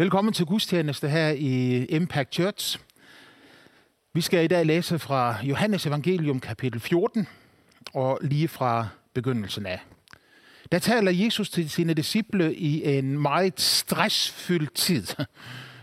Velkommen 0.00 0.34
til 0.34 0.46
gudstjeneste 0.46 1.08
her 1.08 1.28
i 1.28 1.84
Impact 1.84 2.34
Church. 2.34 2.78
Vi 4.14 4.20
skal 4.20 4.44
i 4.44 4.46
dag 4.46 4.66
læse 4.66 4.98
fra 4.98 5.36
Johannes 5.42 5.86
Evangelium 5.86 6.40
kapitel 6.40 6.80
14 6.80 7.28
og 7.94 8.18
lige 8.22 8.48
fra 8.48 8.88
begyndelsen 9.14 9.66
af. 9.66 9.80
Der 10.72 10.78
taler 10.78 11.10
Jesus 11.10 11.50
til 11.50 11.70
sine 11.70 11.94
disciple 11.94 12.54
i 12.54 12.98
en 12.98 13.18
meget 13.18 13.60
stressfyldt 13.60 14.74
tid. 14.74 15.06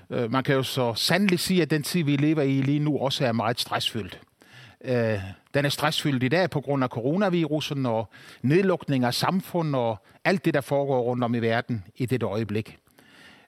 Øh, 0.09 0.31
man 0.31 0.43
kan 0.43 0.55
jo 0.55 0.63
så 0.63 0.93
sandelig 0.93 1.39
sige, 1.39 1.61
at 1.61 1.69
den 1.69 1.83
tid, 1.83 2.03
vi 2.03 2.15
lever 2.15 2.41
i 2.41 2.61
lige 2.61 2.79
nu, 2.79 2.97
også 2.97 3.25
er 3.25 3.31
meget 3.31 3.59
stressfyldt. 3.59 4.19
Øh, 4.83 5.19
den 5.53 5.65
er 5.65 5.69
stressfyldt 5.69 6.23
i 6.23 6.27
dag 6.27 6.49
på 6.49 6.61
grund 6.61 6.83
af 6.83 6.89
coronavirusen 6.89 7.85
og 7.85 8.09
nedlukning 8.41 9.03
af 9.03 9.13
samfund 9.13 9.75
og 9.75 9.97
alt 10.25 10.45
det, 10.45 10.53
der 10.53 10.61
foregår 10.61 11.01
rundt 11.01 11.23
om 11.23 11.35
i 11.35 11.39
verden 11.39 11.83
i 11.95 12.05
dette 12.05 12.25
øjeblik. 12.25 12.77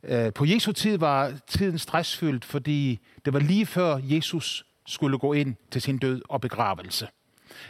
Øh, 0.08 0.34
på 0.34 0.46
Jesu 0.46 0.72
tid 0.72 0.98
var 0.98 1.34
tiden 1.48 1.78
stressfyldt, 1.78 2.46
fordi 2.46 3.00
det 3.26 3.34
var 3.34 3.40
lige 3.40 3.66
før 3.66 4.00
Jesus 4.04 4.66
skulle 4.88 5.18
gå 5.18 5.34
ind 5.34 5.56
til 5.72 5.82
sin 5.82 5.98
død 5.98 6.22
og 6.30 6.42
begravelse. 6.42 7.08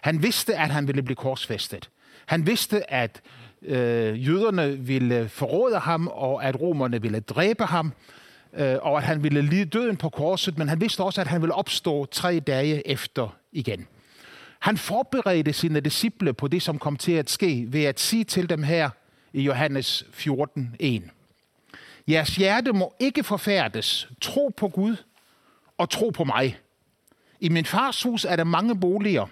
Han 0.02 0.24
vidste, 0.24 0.56
at 0.56 0.70
han 0.70 0.88
ville 0.88 1.04
blive 1.04 1.16
korsfæstet. 1.16 1.90
Han 2.26 2.48
vidste, 2.48 2.94
at 2.94 3.22
øh, 3.62 4.28
jøderne 4.28 4.78
ville 4.78 5.30
forråde 5.30 5.80
ham, 5.80 6.08
og 6.08 6.46
at 6.46 6.62
romerne 6.62 7.02
ville 7.02 7.20
dræbe 7.20 7.66
ham, 7.66 7.94
øh, 8.54 8.76
og 8.82 8.98
at 8.98 9.04
han 9.04 9.24
ville 9.24 9.42
lide 9.42 9.66
døden 9.66 9.98
på 9.98 10.10
korset, 10.10 10.58
men 10.58 10.70
han 10.70 10.82
vidste 10.82 11.04
også, 11.04 11.22
at 11.22 11.28
han 11.28 11.42
ville 11.42 11.54
opstå 11.56 12.06
tre 12.06 12.40
dage 12.40 12.88
efter 12.88 13.36
igen. 13.52 13.88
Han 14.60 14.78
forberedte 14.78 15.54
sine 15.54 15.80
disciple 15.80 16.34
på 16.34 16.48
det, 16.48 16.62
som 16.62 16.80
kom 16.80 16.96
til 16.96 17.12
at 17.12 17.30
ske, 17.30 17.66
ved 17.68 17.84
at 17.84 18.00
sige 18.00 18.24
til 18.24 18.50
dem 18.50 18.64
her 18.64 18.90
i 19.34 19.42
Johannes 19.42 20.06
14, 20.12 20.76
1. 20.80 21.04
Jeres 22.08 22.36
hjerte 22.36 22.74
må 22.74 22.96
ikke 23.00 23.24
forfærdes. 23.24 24.08
Tro 24.22 24.54
på 24.58 24.68
Gud 24.68 24.96
og 25.78 25.90
tro 25.90 26.10
på 26.10 26.24
mig. 26.24 26.58
I 27.40 27.50
min 27.50 27.66
fars 27.66 28.04
hus 28.04 28.26
er 28.26 28.36
der 28.36 28.44
mange 28.44 28.80
boliger. 28.80 29.26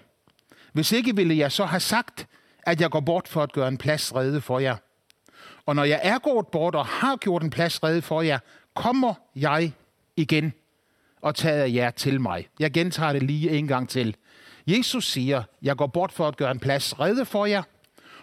Hvis 0.74 0.92
ikke 0.92 1.16
ville 1.16 1.38
jeg 1.38 1.52
så 1.52 1.66
have 1.66 1.80
sagt, 1.80 2.28
at 2.64 2.82
jeg 2.82 2.90
går 2.90 3.00
bort 3.00 3.28
for 3.28 3.44
at 3.44 3.52
gøre 3.52 3.68
en 3.68 3.78
plads 3.78 4.16
rede 4.16 4.42
for 4.42 4.60
jer. 4.60 4.76
Og 5.66 5.76
når 5.76 5.84
jeg 5.84 6.00
er 6.04 6.20
gået 6.20 6.48
bort 6.48 6.76
og 6.76 6.86
har 6.86 7.16
gjort 7.16 7.44
en 7.44 7.50
plads 7.50 7.84
rede 7.84 8.02
for 8.02 8.22
jer, 8.22 8.40
kommer 8.74 9.14
jeg 9.36 9.74
igen 10.16 10.54
og 11.22 11.36
tager 11.36 11.66
jer 11.66 11.90
til 11.90 12.22
mig. 12.22 12.48
Jeg 12.60 12.72
gentager 12.72 13.14
det 13.14 13.24
lige 13.24 13.52
en 13.52 13.68
gang 13.68 13.90
til. 13.90 14.16
Jesus 14.68 15.12
siger, 15.12 15.44
jeg 15.62 15.78
går 15.78 15.88
bort 15.88 16.12
for 16.12 16.28
at 16.28 16.38
gøre 16.38 16.52
en 16.52 16.60
plads 16.60 17.00
rede 17.00 17.26
for 17.26 17.46
jer, 17.46 17.64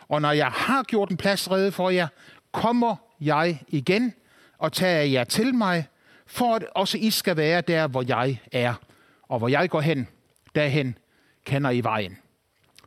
og 0.08 0.22
når 0.22 0.32
jeg 0.32 0.46
har 0.46 0.82
gjort 0.82 1.10
en 1.10 1.16
plads 1.16 1.50
rede 1.50 1.72
for 1.72 1.90
jer, 1.90 2.08
kommer 2.52 2.96
jeg 3.20 3.62
igen 3.68 4.14
og 4.62 4.72
tager 4.72 5.02
jer 5.02 5.24
til 5.24 5.54
mig, 5.54 5.86
for 6.26 6.54
at 6.54 6.64
også 6.74 6.98
I 6.98 7.10
skal 7.10 7.36
være 7.36 7.60
der, 7.60 7.86
hvor 7.86 8.04
jeg 8.08 8.40
er. 8.52 8.74
Og 9.22 9.38
hvor 9.38 9.48
jeg 9.48 9.70
går 9.70 9.80
hen, 9.80 10.08
derhen 10.54 10.98
kender 11.44 11.70
I 11.70 11.80
vejen. 11.80 12.18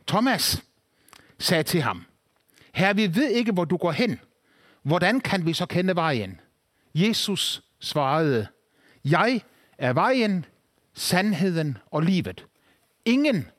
Thomas 0.06 0.62
sagde 1.38 1.62
til 1.62 1.82
ham, 1.82 2.04
Herre, 2.72 2.96
vi 2.96 3.14
ved 3.14 3.30
ikke, 3.30 3.52
hvor 3.52 3.64
du 3.64 3.76
går 3.76 3.92
hen. 3.92 4.20
Hvordan 4.82 5.20
kan 5.20 5.46
vi 5.46 5.52
så 5.52 5.66
kende 5.66 5.96
vejen? 5.96 6.40
Jesus 6.94 7.62
svarede, 7.80 8.46
Jeg 9.04 9.40
er 9.78 9.92
vejen, 9.92 10.44
sandheden 10.94 11.78
og 11.90 12.02
livet. 12.02 12.46
Ingen 13.04 13.50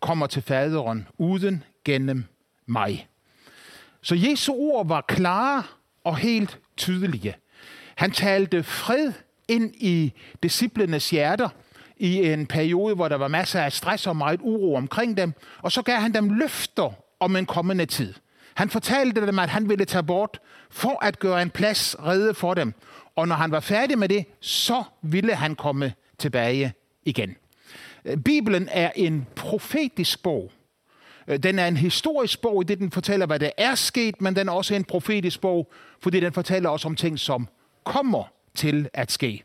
kommer 0.00 0.26
til 0.26 0.42
faderen 0.42 1.08
uden 1.18 1.64
gennem 1.84 2.24
mig. 2.66 3.08
Så 4.02 4.14
Jesu 4.14 4.52
ord 4.52 4.86
var 4.86 5.00
klare 5.00 5.62
og 6.04 6.16
helt 6.16 6.60
tydelige. 6.76 7.34
Han 7.96 8.10
talte 8.10 8.62
fred 8.62 9.12
ind 9.48 9.74
i 9.74 10.12
disciplenes 10.42 11.10
hjerter 11.10 11.48
i 11.96 12.32
en 12.32 12.46
periode, 12.46 12.94
hvor 12.94 13.08
der 13.08 13.16
var 13.16 13.28
masser 13.28 13.60
af 13.60 13.72
stress 13.72 14.06
og 14.06 14.16
meget 14.16 14.40
uro 14.42 14.74
omkring 14.74 15.16
dem, 15.16 15.32
og 15.62 15.72
så 15.72 15.82
gav 15.82 15.96
han 15.96 16.14
dem 16.14 16.28
løfter 16.28 16.92
om 17.20 17.36
en 17.36 17.46
kommende 17.46 17.86
tid. 17.86 18.14
Han 18.54 18.70
fortalte 18.70 19.26
dem, 19.26 19.38
at 19.38 19.48
han 19.48 19.68
ville 19.68 19.84
tage 19.84 20.02
bort 20.02 20.40
for 20.70 21.04
at 21.04 21.18
gøre 21.18 21.42
en 21.42 21.50
plads 21.50 21.96
redde 21.98 22.34
for 22.34 22.54
dem. 22.54 22.74
Og 23.16 23.28
når 23.28 23.36
han 23.36 23.50
var 23.50 23.60
færdig 23.60 23.98
med 23.98 24.08
det, 24.08 24.24
så 24.40 24.82
ville 25.02 25.34
han 25.34 25.54
komme 25.54 25.92
tilbage 26.18 26.72
igen. 27.04 27.36
Bibelen 28.24 28.68
er 28.72 28.90
en 28.96 29.26
profetisk 29.36 30.22
bog. 30.22 30.52
Den 31.42 31.58
er 31.58 31.66
en 31.66 31.76
historisk 31.76 32.42
bog, 32.42 32.62
i 32.62 32.64
det 32.64 32.78
den 32.78 32.90
fortæller, 32.90 33.26
hvad 33.26 33.38
der 33.38 33.50
er 33.58 33.74
sket, 33.74 34.20
men 34.20 34.36
den 34.36 34.48
er 34.48 34.52
også 34.52 34.74
en 34.74 34.84
profetisk 34.84 35.40
bog, 35.40 35.72
fordi 36.02 36.20
den 36.20 36.32
fortæller 36.32 36.70
os 36.70 36.84
om 36.84 36.96
ting, 36.96 37.18
som 37.18 37.48
kommer 37.84 38.24
til 38.54 38.88
at 38.94 39.12
ske. 39.12 39.44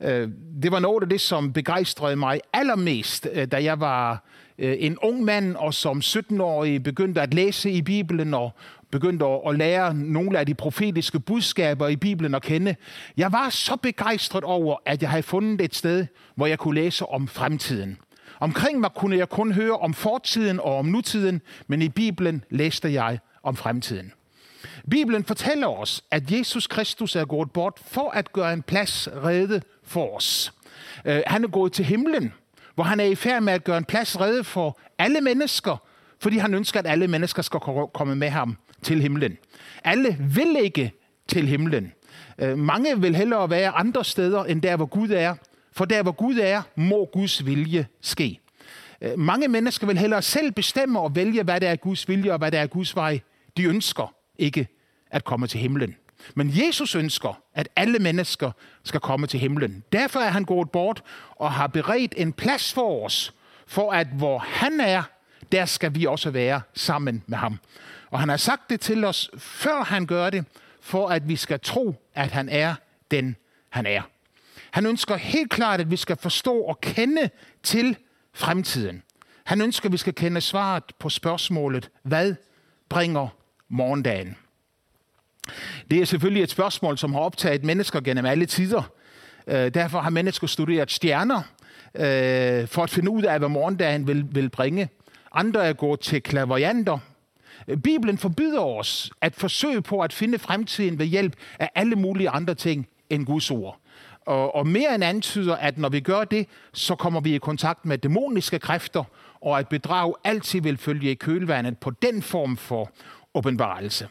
Øh, 0.00 0.28
det 0.62 0.72
var 0.72 0.78
noget 0.78 1.02
af 1.02 1.08
det, 1.08 1.20
som 1.20 1.52
begejstrede 1.52 2.16
mig 2.16 2.40
allermest, 2.52 3.28
øh, 3.32 3.46
da 3.46 3.64
jeg 3.64 3.80
var 3.80 4.24
øh, 4.58 4.76
en 4.78 4.98
ung 4.98 5.24
mand, 5.24 5.56
og 5.56 5.74
som 5.74 5.98
17-årig 5.98 6.82
begyndte 6.82 7.20
at 7.20 7.34
læse 7.34 7.70
i 7.70 7.82
Bibelen 7.82 8.34
og 8.34 8.50
begyndte 8.90 9.26
at 9.46 9.58
lære 9.58 9.94
nogle 9.94 10.38
af 10.38 10.46
de 10.46 10.54
profetiske 10.54 11.20
budskaber 11.20 11.88
i 11.88 11.96
Bibelen 11.96 12.34
at 12.34 12.42
kende. 12.42 12.76
Jeg 13.16 13.32
var 13.32 13.50
så 13.50 13.76
begejstret 13.76 14.44
over, 14.44 14.76
at 14.86 15.02
jeg 15.02 15.10
havde 15.10 15.22
fundet 15.22 15.60
et 15.60 15.74
sted, 15.74 16.06
hvor 16.34 16.46
jeg 16.46 16.58
kunne 16.58 16.74
læse 16.74 17.06
om 17.06 17.28
fremtiden. 17.28 17.98
Omkring 18.40 18.80
mig 18.80 18.90
kunne 18.96 19.16
jeg 19.16 19.28
kun 19.28 19.52
høre 19.52 19.76
om 19.76 19.94
fortiden 19.94 20.60
og 20.60 20.76
om 20.76 20.86
nutiden, 20.86 21.40
men 21.66 21.82
i 21.82 21.88
Bibelen 21.88 22.44
læste 22.50 22.92
jeg 22.92 23.18
om 23.42 23.56
fremtiden. 23.56 24.12
Bibelen 24.90 25.24
fortæller 25.24 25.68
os, 25.68 26.04
at 26.10 26.30
Jesus 26.30 26.66
Kristus 26.66 27.16
er 27.16 27.24
gået 27.24 27.50
bort 27.50 27.80
for 27.86 28.10
at 28.10 28.32
gøre 28.32 28.52
en 28.52 28.62
plads 28.62 29.08
rede 29.24 29.62
for 29.84 30.16
os. 30.16 30.52
Øh, 31.04 31.22
han 31.26 31.44
er 31.44 31.48
gået 31.48 31.72
til 31.72 31.84
himlen, 31.84 32.32
hvor 32.74 32.84
han 32.84 33.00
er 33.00 33.04
i 33.04 33.14
færd 33.14 33.42
med 33.42 33.52
at 33.52 33.64
gøre 33.64 33.78
en 33.78 33.84
plads 33.84 34.20
rede 34.20 34.44
for 34.44 34.78
alle 34.98 35.20
mennesker, 35.20 35.76
fordi 36.20 36.38
han 36.38 36.54
ønsker, 36.54 36.80
at 36.80 36.86
alle 36.86 37.08
mennesker 37.08 37.42
skal 37.42 37.60
komme 37.94 38.16
med 38.16 38.28
ham 38.28 38.56
til 38.82 39.02
himlen. 39.02 39.38
Alle 39.84 40.16
vil 40.20 40.56
ikke 40.62 40.92
til 41.28 41.48
himlen. 41.48 41.92
Øh, 42.38 42.58
mange 42.58 43.00
vil 43.00 43.16
hellere 43.16 43.50
være 43.50 43.70
andre 43.70 44.04
steder, 44.04 44.44
end 44.44 44.62
der, 44.62 44.76
hvor 44.76 44.86
Gud 44.86 45.10
er. 45.10 45.34
For 45.72 45.84
der, 45.84 46.02
hvor 46.02 46.12
Gud 46.12 46.38
er, 46.38 46.62
må 46.76 47.08
Guds 47.12 47.46
vilje 47.46 47.86
ske. 48.00 48.40
Øh, 49.00 49.18
mange 49.18 49.48
mennesker 49.48 49.86
vil 49.86 49.98
hellere 49.98 50.22
selv 50.22 50.52
bestemme 50.52 51.00
og 51.00 51.16
vælge, 51.16 51.42
hvad 51.42 51.60
der 51.60 51.68
er 51.68 51.76
Guds 51.76 52.08
vilje 52.08 52.32
og 52.32 52.38
hvad 52.38 52.50
der 52.52 52.60
er 52.60 52.66
Guds 52.66 52.96
vej. 52.96 53.20
De 53.56 53.64
ønsker 53.64 54.14
ikke 54.38 54.68
at 55.10 55.24
komme 55.24 55.46
til 55.46 55.60
himlen. 55.60 55.96
Men 56.34 56.50
Jesus 56.54 56.94
ønsker, 56.94 57.42
at 57.54 57.68
alle 57.76 57.98
mennesker 57.98 58.50
skal 58.84 59.00
komme 59.00 59.26
til 59.26 59.40
himlen. 59.40 59.84
Derfor 59.92 60.20
er 60.20 60.30
han 60.30 60.44
gået 60.44 60.70
bort 60.70 61.02
og 61.30 61.52
har 61.52 61.66
beredt 61.66 62.14
en 62.16 62.32
plads 62.32 62.72
for 62.72 63.06
os, 63.06 63.34
for 63.66 63.92
at 63.92 64.06
hvor 64.06 64.38
han 64.38 64.80
er, 64.80 65.02
der 65.52 65.64
skal 65.64 65.94
vi 65.94 66.06
også 66.06 66.30
være 66.30 66.60
sammen 66.74 67.22
med 67.26 67.38
ham. 67.38 67.58
Og 68.10 68.20
han 68.20 68.28
har 68.28 68.36
sagt 68.36 68.70
det 68.70 68.80
til 68.80 69.04
os, 69.04 69.30
før 69.38 69.84
han 69.84 70.06
gør 70.06 70.30
det, 70.30 70.44
for 70.80 71.08
at 71.08 71.28
vi 71.28 71.36
skal 71.36 71.60
tro, 71.60 71.94
at 72.14 72.30
han 72.30 72.48
er 72.48 72.74
den, 73.10 73.36
han 73.70 73.86
er. 73.86 74.02
Han 74.70 74.86
ønsker 74.86 75.16
helt 75.16 75.50
klart, 75.50 75.80
at 75.80 75.90
vi 75.90 75.96
skal 75.96 76.16
forstå 76.16 76.56
og 76.56 76.80
kende 76.80 77.30
til 77.62 77.96
fremtiden. 78.34 79.02
Han 79.44 79.60
ønsker, 79.60 79.88
at 79.88 79.92
vi 79.92 79.96
skal 79.96 80.14
kende 80.14 80.40
svaret 80.40 80.84
på 80.98 81.08
spørgsmålet, 81.08 81.90
hvad 82.02 82.34
bringer 82.88 83.28
morgendagen? 83.72 84.36
Det 85.90 86.00
er 86.00 86.04
selvfølgelig 86.04 86.42
et 86.42 86.50
spørgsmål, 86.50 86.98
som 86.98 87.12
har 87.12 87.20
optaget 87.20 87.64
mennesker 87.64 88.00
gennem 88.00 88.26
alle 88.26 88.46
tider. 88.46 88.82
Øh, 89.46 89.74
derfor 89.74 90.00
har 90.00 90.10
mennesker 90.10 90.46
studeret 90.46 90.90
stjerner 90.90 91.42
øh, 91.94 92.68
for 92.68 92.82
at 92.82 92.90
finde 92.90 93.10
ud 93.10 93.22
af, 93.22 93.38
hvad 93.38 93.48
morgendagen 93.48 94.06
vil, 94.06 94.26
vil 94.30 94.48
bringe. 94.48 94.88
Andre 95.32 95.66
er 95.66 95.72
gået 95.72 96.00
til 96.00 96.22
klaverjanter. 96.22 96.98
Bibelen 97.84 98.18
forbyder 98.18 98.60
os 98.60 99.10
at 99.20 99.34
forsøge 99.34 99.82
på 99.82 100.00
at 100.00 100.12
finde 100.12 100.38
fremtiden 100.38 100.98
ved 100.98 101.06
hjælp 101.06 101.36
af 101.58 101.70
alle 101.74 101.96
mulige 101.96 102.30
andre 102.30 102.54
ting 102.54 102.88
end 103.10 103.26
Guds 103.26 103.50
ord. 103.50 103.78
Og, 104.26 104.54
og 104.54 104.66
mere 104.66 104.94
end 104.94 105.04
antyder, 105.04 105.56
at 105.56 105.78
når 105.78 105.88
vi 105.88 106.00
gør 106.00 106.24
det, 106.24 106.46
så 106.72 106.94
kommer 106.94 107.20
vi 107.20 107.34
i 107.34 107.38
kontakt 107.38 107.86
med 107.86 107.98
dæmoniske 107.98 108.58
kræfter, 108.58 109.04
og 109.40 109.58
at 109.58 109.68
bedrag 109.68 110.14
altid 110.24 110.60
vil 110.60 110.76
følge 110.76 111.10
i 111.10 111.14
kølvandet 111.14 111.78
på 111.78 111.90
den 111.90 112.22
form 112.22 112.56
for 112.56 112.90
åbenbarelse. 113.34 114.08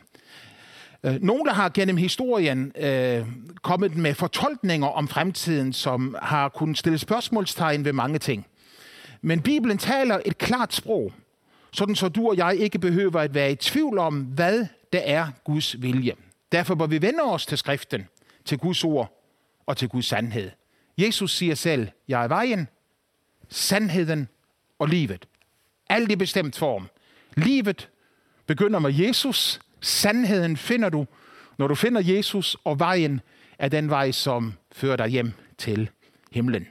Øh, 1.04 1.18
Nogle, 1.22 1.46
der 1.46 1.54
har 1.54 1.70
gennem 1.70 1.98
historien 1.98 2.72
øh, 2.78 3.28
kommet 3.62 3.96
med 3.96 4.14
fortolkninger 4.14 4.88
om 4.88 5.08
fremtiden, 5.08 5.74
som 5.74 6.16
har 6.22 6.50
kunnet 6.50 6.78
stille 6.78 6.98
spørgsmålstegn 6.98 7.86
ved 7.86 7.94
mange 7.94 8.20
ting. 8.20 8.48
Men 9.22 9.42
Bibelen 9.42 9.78
taler 9.78 10.20
et 10.26 10.38
klart 10.38 10.74
sprog, 10.74 11.14
sådan 11.72 11.96
så 11.96 12.10
du 12.10 12.30
og 12.30 12.38
jeg 12.38 12.56
ikke 12.56 12.80
behøver 12.80 13.20
at 13.20 13.34
være 13.34 13.52
i 13.52 13.56
tvivl 13.56 13.98
om, 13.98 14.20
hvad 14.20 14.66
det 14.94 15.02
er 15.10 15.28
Guds 15.44 15.82
vilje. 15.82 16.14
Derfor 16.52 16.76
bør 16.76 16.86
vi 16.86 17.02
vende 17.02 17.24
os 17.24 17.46
til 17.46 17.58
skriften, 17.58 18.08
til 18.46 18.58
Guds 18.58 18.84
ord 18.84 19.24
og 19.66 19.78
til 19.78 19.90
Guds 19.90 20.06
sandhed. 20.06 20.52
Jesus 20.98 21.36
siger 21.38 21.56
selv, 21.56 21.88
jeg 22.08 22.24
er 22.24 22.28
vejen, 22.28 22.68
sandheden 23.50 24.28
og 24.80 24.88
livet. 24.88 25.26
Alt 25.90 26.12
i 26.12 26.16
bestemt 26.16 26.58
form. 26.58 26.90
Livet 27.38 27.90
begynder 28.52 28.80
med 28.80 28.94
Jesus, 28.94 29.60
Sandheden 29.82 30.58
finder 30.58 30.90
du, 30.90 31.06
når 31.58 31.68
du 31.68 31.76
finder 31.76 32.02
Jesus, 32.04 32.58
og 32.64 32.80
vejen 32.80 33.22
er 33.60 33.70
den 33.70 33.90
vej, 33.90 34.12
som 34.12 34.54
fører 34.72 34.96
dig 34.96 35.08
hjem 35.08 35.32
til 35.58 35.90
himlen. 36.32 36.68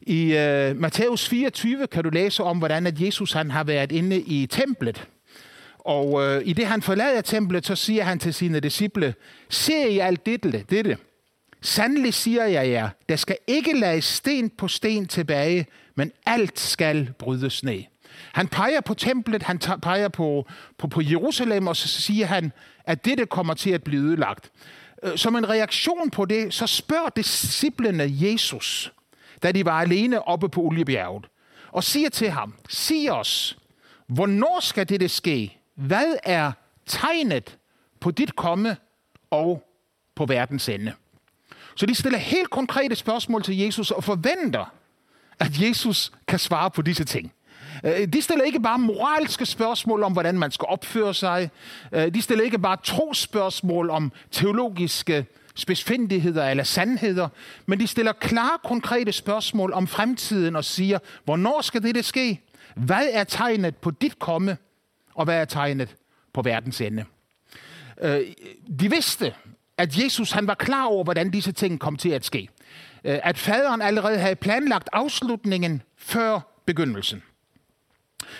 I 0.00 0.24
uh, 0.26 0.76
Matthæus 0.76 1.28
24 1.28 1.86
kan 1.86 2.04
du 2.04 2.10
læse 2.10 2.42
om, 2.42 2.58
hvordan 2.58 2.86
at 2.86 3.00
Jesus 3.00 3.32
han 3.32 3.50
har 3.50 3.64
været 3.64 3.92
inde 3.92 4.20
i 4.20 4.46
templet. 4.46 5.08
Og 5.78 6.12
uh, 6.12 6.42
i 6.44 6.52
det 6.52 6.66
han 6.66 6.82
forlader 6.82 7.20
templet, 7.20 7.66
så 7.66 7.76
siger 7.76 8.04
han 8.04 8.18
til 8.18 8.34
sine 8.34 8.60
disciple, 8.60 9.14
Se 9.48 9.88
I 9.88 9.98
alt 9.98 10.26
dette, 10.26 10.64
dette. 10.70 10.96
Sandelig 11.62 12.14
siger 12.14 12.44
jeg 12.44 12.70
jer, 12.70 12.88
der 13.08 13.16
skal 13.16 13.36
ikke 13.46 13.78
lade 13.78 14.02
sten 14.02 14.50
på 14.50 14.68
sten 14.68 15.06
tilbage, 15.06 15.66
men 15.94 16.12
alt 16.26 16.58
skal 16.58 17.10
brydes 17.18 17.64
ned. 17.64 17.82
Han 18.32 18.48
peger 18.48 18.80
på 18.80 18.94
templet, 18.94 19.42
han 19.42 19.58
peger 19.58 20.08
på, 20.08 20.46
på, 20.78 20.88
på 20.88 21.00
Jerusalem, 21.00 21.66
og 21.66 21.76
så 21.76 21.88
siger 21.88 22.26
han, 22.26 22.52
at 22.84 23.04
dette 23.04 23.26
kommer 23.26 23.54
til 23.54 23.70
at 23.70 23.82
blive 23.82 24.02
ødelagt. 24.02 24.50
Øh, 25.02 25.18
som 25.18 25.36
en 25.36 25.48
reaktion 25.48 26.10
på 26.10 26.24
det, 26.24 26.54
så 26.54 26.66
spørger 26.66 27.08
disciplene 27.08 28.04
Jesus, 28.10 28.92
da 29.42 29.52
de 29.52 29.64
var 29.64 29.80
alene 29.80 30.28
oppe 30.28 30.48
på 30.48 30.60
Oliebjerget, 30.60 31.26
og 31.68 31.84
siger 31.84 32.08
til 32.08 32.30
ham, 32.30 32.54
sig 32.68 33.12
os, 33.12 33.58
hvornår 34.06 34.60
skal 34.60 34.88
dette 34.88 35.08
ske? 35.08 35.56
Hvad 35.74 36.16
er 36.22 36.52
tegnet 36.86 37.58
på 38.00 38.10
dit 38.10 38.36
komme 38.36 38.76
og 39.30 39.66
på 40.14 40.26
verdens 40.26 40.68
ende? 40.68 40.92
Så 41.76 41.86
de 41.86 41.94
stiller 41.94 42.18
helt 42.18 42.50
konkrete 42.50 42.96
spørgsmål 42.96 43.42
til 43.42 43.58
Jesus 43.58 43.90
og 43.90 44.04
forventer, 44.04 44.74
at 45.38 45.60
Jesus 45.60 46.12
kan 46.28 46.38
svare 46.38 46.70
på 46.70 46.82
disse 46.82 47.04
ting. 47.04 47.32
Øh, 47.84 48.08
de 48.12 48.22
stiller 48.22 48.44
ikke 48.44 48.60
bare 48.60 48.78
moralske 48.78 49.46
spørgsmål 49.46 50.02
om, 50.02 50.12
hvordan 50.12 50.38
man 50.38 50.50
skal 50.50 50.66
opføre 50.68 51.14
sig. 51.14 51.50
Øh, 51.92 52.14
de 52.14 52.22
stiller 52.22 52.44
ikke 52.44 52.58
bare 52.58 52.76
trospørgsmål 52.84 53.90
om 53.90 54.12
teologiske 54.30 55.26
spidsfindigheder 55.54 56.48
eller 56.48 56.64
sandheder, 56.64 57.28
men 57.66 57.80
de 57.80 57.86
stiller 57.86 58.12
klare, 58.12 58.58
konkrete 58.64 59.12
spørgsmål 59.12 59.72
om 59.72 59.86
fremtiden 59.86 60.56
og 60.56 60.64
siger, 60.64 60.98
hvornår 61.24 61.60
skal 61.60 61.82
det 61.82 62.04
ske? 62.04 62.40
Hvad 62.76 63.06
er 63.12 63.24
tegnet 63.24 63.76
på 63.76 63.90
dit 63.90 64.18
komme? 64.18 64.56
Og 65.14 65.24
hvad 65.24 65.40
er 65.40 65.44
tegnet 65.44 65.96
på 66.32 66.42
verdens 66.42 66.80
ende? 66.80 67.04
Øh, 68.00 68.20
de 68.80 68.90
vidste, 68.90 69.34
at 69.78 69.98
Jesus 70.04 70.30
han 70.30 70.46
var 70.46 70.54
klar 70.54 70.84
over, 70.84 71.04
hvordan 71.04 71.30
disse 71.30 71.52
ting 71.52 71.80
kom 71.80 71.96
til 71.96 72.08
at 72.10 72.24
ske. 72.24 72.48
At 73.04 73.38
faderen 73.38 73.82
allerede 73.82 74.18
havde 74.18 74.36
planlagt 74.36 74.88
afslutningen 74.92 75.82
før 75.96 76.40
begyndelsen. 76.66 77.22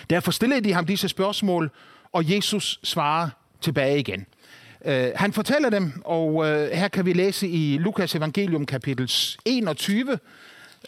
Derfor 0.09 0.31
stillede 0.31 0.61
de 0.61 0.73
ham 0.73 0.85
disse 0.85 1.07
spørgsmål, 1.07 1.71
og 2.11 2.33
Jesus 2.35 2.79
svarer 2.83 3.29
tilbage 3.61 3.99
igen. 3.99 4.25
Uh, 4.85 4.91
han 5.15 5.33
fortæller 5.33 5.69
dem, 5.69 6.01
og 6.05 6.35
uh, 6.35 6.45
her 6.45 6.87
kan 6.87 7.05
vi 7.05 7.13
læse 7.13 7.47
i 7.47 7.77
Lukas 7.77 8.15
evangelium 8.15 8.65
kapitel 8.65 9.11
21 9.45 10.11
uh, 10.11 10.17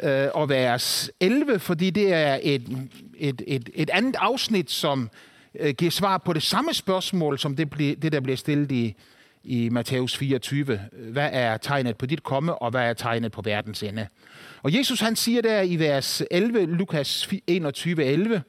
øh, 0.10 0.28
og 0.34 0.50
vers 0.50 1.10
11, 1.20 1.60
fordi 1.60 1.90
det 1.90 2.14
er 2.14 2.40
et, 2.44 2.90
et, 3.18 3.42
et, 3.48 3.70
et 3.76 3.90
andet 3.90 4.16
afsnit, 4.20 4.72
som 4.72 5.10
uh, 5.64 5.70
giver 5.70 5.92
svar 5.92 6.18
på 6.18 6.34
det 6.34 6.44
samme 6.44 6.74
spørgsmål, 6.74 7.40
som 7.40 7.56
det, 7.56 7.78
det 8.02 8.12
der 8.12 8.20
bliver 8.20 8.38
stillet 8.38 8.72
i, 8.72 8.96
i 9.44 9.70
Matthæus 9.70 10.18
24. 10.18 10.80
Hvad 10.92 11.30
er 11.32 11.58
tegnet 11.58 11.98
på 11.98 12.06
dit 12.06 12.24
komme, 12.24 12.56
og 12.56 12.72
hvad 12.72 12.90
er 12.90 12.94
tegnet 12.94 13.32
på 13.32 13.42
verdens 13.42 13.84
ende? 13.84 14.08
Og 14.64 14.78
Jesus 14.78 15.00
han 15.00 15.16
siger 15.16 15.42
der 15.42 15.62
i 15.62 15.76
vers 15.76 16.22
11, 16.32 16.66
Lukas 16.66 17.30
21, 17.48 18.04
11, 18.04 18.44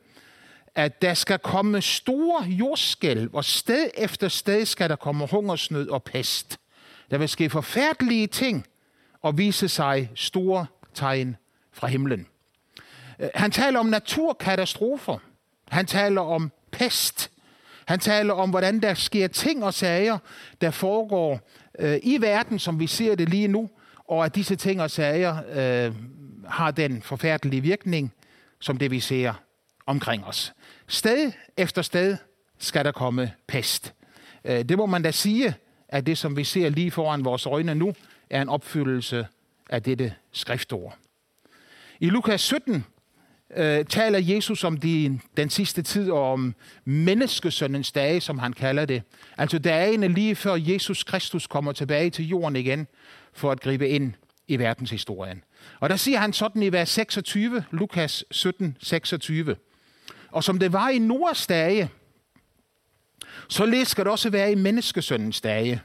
at 0.75 1.03
der 1.03 1.15
skal 1.15 1.39
komme 1.39 1.83
store 1.83 2.45
jordskælv, 2.45 3.31
og 3.33 3.45
sted 3.45 3.91
efter 3.95 4.29
sted 4.29 4.67
skal 4.67 4.89
der 4.89 4.97
komme 4.97 5.27
hungersnød 5.27 5.89
og 5.89 6.03
pest. 6.03 6.59
Der 7.11 7.19
vil 7.19 7.29
ske 7.29 7.51
forfærdelige 7.51 8.27
ting 8.27 8.67
og 9.23 9.39
vise 9.39 9.69
sig 9.69 10.11
store 10.15 10.67
tegn 10.95 11.37
fra 11.73 11.87
himlen. 11.87 12.27
Øh, 13.19 13.29
han 13.35 13.51
taler 13.51 13.81
om 13.81 13.87
naturkatastrofer. 13.87 15.19
Han 15.69 15.87
taler 15.87 16.21
om 16.21 16.53
pest. 16.71 17.31
Han 17.87 17.99
taler 17.99 18.35
om, 18.35 18.51
hvordan 18.51 18.81
der 18.81 18.95
sker 18.95 19.29
ting 19.29 19.65
og 19.65 19.75
sager, 19.75 20.19
der 20.61 20.71
foregår 20.71 21.41
øh, 21.79 21.99
i 22.03 22.21
verden, 22.21 22.59
som 22.59 22.81
vi 22.81 22.87
ser 22.87 23.15
det 23.15 23.29
lige 23.29 23.49
nu, 23.49 23.71
og 24.09 24.25
at 24.25 24.35
disse 24.35 24.57
ting 24.57 24.83
og 24.83 24.91
sager 24.91 25.37
øh, 25.53 25.95
har 26.49 26.71
den 26.71 27.03
forfærdelige 27.03 27.61
virkning, 27.61 28.13
som 28.61 28.79
det 28.79 28.91
vi 28.91 29.01
ser 29.01 29.35
omkring 29.87 30.25
os. 30.25 30.53
Sted 30.87 31.33
efter 31.57 31.83
sted 31.83 32.17
skal 32.59 32.85
der 32.85 32.93
komme 32.93 33.33
pest. 33.47 33.95
Øh, 34.45 34.65
det 34.65 34.77
må 34.77 34.87
man 34.87 35.03
da 35.03 35.11
sige, 35.11 35.55
at 35.89 36.07
det, 36.07 36.19
som 36.19 36.37
vi 36.37 36.45
ser 36.45 36.69
lige 36.69 36.91
foran 36.91 37.25
vores 37.25 37.47
øjne 37.47 37.75
nu, 37.75 37.95
er 38.31 38.43
en 38.43 38.49
opfyldelse 38.49 39.27
af 39.71 39.83
dette 39.83 40.15
skriftord. 40.33 40.97
I 42.01 42.11
Lukas 42.11 42.41
17 42.41 42.85
øh, 43.57 43.85
taler 43.85 44.19
Jesus 44.19 44.65
om 44.65 44.77
de, 44.77 45.21
den 45.37 45.51
sidste 45.51 45.83
tid 45.83 46.11
og 46.11 46.33
om 46.33 46.55
menneskesøndens 46.85 47.93
dage, 47.93 48.21
som 48.21 48.39
han 48.39 48.53
kalder 48.53 48.85
det. 48.85 49.03
Altså 49.39 49.59
dagene 49.59 50.09
lige 50.09 50.37
før 50.37 50.55
Jesus 50.55 51.05
Kristus 51.05 51.47
kommer 51.47 51.73
tilbage 51.73 52.11
til 52.11 52.29
jorden 52.29 52.57
igen 52.57 52.87
for 53.33 53.51
at 53.51 53.61
gribe 53.61 53.89
ind 53.89 54.13
i 54.49 54.59
verdenshistorien. 54.59 55.43
Og 55.81 55.91
der 55.91 55.97
siger 55.97 56.19
han 56.19 56.33
sådan 56.33 56.63
i 56.63 56.73
vers 56.73 56.89
26, 56.89 57.65
Lukas 57.71 58.25
17, 58.31 58.77
26. 58.81 59.57
Og 60.35 60.45
som 60.45 60.59
det 60.59 60.73
var 60.73 60.89
i 60.89 60.99
Noras 60.99 61.47
dage, 61.47 61.91
så 63.49 63.83
skal 63.85 64.05
det 64.05 64.13
også 64.13 64.31
være 64.31 64.53
i 64.53 64.55
menneskesøndens 64.55 65.41
dage. 65.41 65.83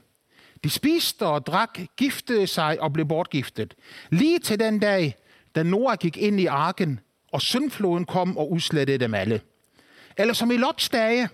De 0.63 0.69
spiste 0.69 1.25
og 1.25 1.45
drak, 1.45 1.79
giftede 1.97 2.47
sig 2.47 2.81
og 2.81 2.93
blev 2.93 3.05
bortgiftet. 3.05 3.75
Lige 4.09 4.39
til 4.39 4.59
den 4.59 4.79
dag, 4.79 5.15
da 5.55 5.63
Noah 5.63 5.97
gik 5.97 6.17
ind 6.17 6.39
i 6.39 6.45
arken, 6.45 6.99
og 7.31 7.41
syndfloden 7.41 8.05
kom 8.05 8.37
og 8.37 8.51
udslettede 8.51 8.97
dem 8.97 9.13
alle. 9.13 9.41
Eller 10.17 10.33
som 10.33 10.51
i 10.51 10.57
Lots 10.57 10.89
dage, 10.89 11.29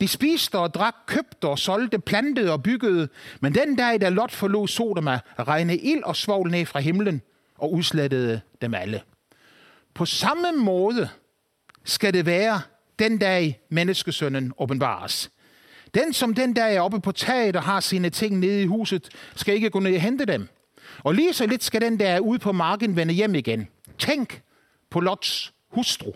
de 0.00 0.08
spiste 0.08 0.58
og 0.58 0.74
drak, 0.74 0.94
købte 1.06 1.48
og 1.48 1.58
solgte, 1.58 1.98
plantede 1.98 2.52
og 2.52 2.62
byggede, 2.62 3.08
men 3.40 3.54
den 3.54 3.76
dag, 3.76 4.00
da 4.00 4.08
Lot 4.08 4.32
forlod 4.32 4.68
Sodoma, 4.68 5.20
regnede 5.38 5.78
ild 5.78 6.02
og 6.02 6.16
svovl 6.16 6.50
ned 6.50 6.66
fra 6.66 6.80
himlen 6.80 7.22
og 7.58 7.72
udslettede 7.72 8.40
dem 8.60 8.74
alle. 8.74 9.02
På 9.94 10.04
samme 10.04 10.52
måde 10.52 11.08
skal 11.90 12.14
det 12.14 12.26
være 12.26 12.60
den 12.98 13.18
dag, 13.18 13.60
menneskesønnen 13.68 14.52
åbenbares. 14.58 15.30
Den, 15.94 16.12
som 16.12 16.34
den 16.34 16.54
dag 16.54 16.76
er 16.76 16.80
oppe 16.80 17.00
på 17.00 17.12
taget 17.12 17.56
og 17.56 17.62
har 17.62 17.80
sine 17.80 18.10
ting 18.10 18.38
nede 18.38 18.62
i 18.62 18.66
huset, 18.66 19.08
skal 19.36 19.54
ikke 19.54 19.70
gå 19.70 19.80
ned 19.80 19.94
og 19.94 20.00
hente 20.00 20.24
dem. 20.24 20.48
Og 20.98 21.14
lige 21.14 21.32
så 21.32 21.46
lidt 21.46 21.64
skal 21.64 21.80
den, 21.80 22.00
der 22.00 22.08
er 22.08 22.20
ude 22.20 22.38
på 22.38 22.52
marken, 22.52 22.96
vende 22.96 23.14
hjem 23.14 23.34
igen. 23.34 23.68
Tænk 23.98 24.42
på 24.90 25.00
Lots 25.00 25.52
hustru. 25.68 26.12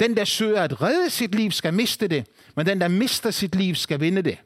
Den, 0.00 0.16
der 0.16 0.24
søger 0.24 0.62
at 0.62 0.82
redde 0.82 1.10
sit 1.10 1.34
liv, 1.34 1.50
skal 1.50 1.74
miste 1.74 2.08
det, 2.08 2.26
men 2.56 2.66
den, 2.66 2.80
der 2.80 2.88
mister 2.88 3.30
sit 3.30 3.54
liv, 3.54 3.74
skal 3.74 4.00
vinde 4.00 4.22
det. 4.22 4.38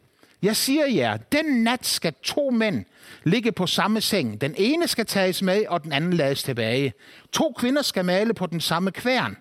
Jeg 0.43 0.57
siger 0.57 0.87
jer, 0.87 1.17
den 1.17 1.63
nat 1.63 1.87
skal 1.87 2.15
to 2.23 2.51
mænd 2.51 2.85
ligge 3.25 3.53
på 3.53 3.67
samme 3.67 4.01
seng. 4.01 4.41
Den 4.41 4.55
ene 4.57 4.89
skal 4.89 5.07
tages 5.07 5.43
med, 5.43 5.67
og 5.69 5.85
den 5.85 5.93
anden 5.93 6.13
lades 6.13 6.43
tilbage. 6.43 6.93
To 7.33 7.55
kvinder 7.59 7.83
skal 7.83 8.05
male 8.05 8.35
på 8.35 8.47
den 8.47 8.61
samme 8.61 8.91
kværn. 8.91 9.37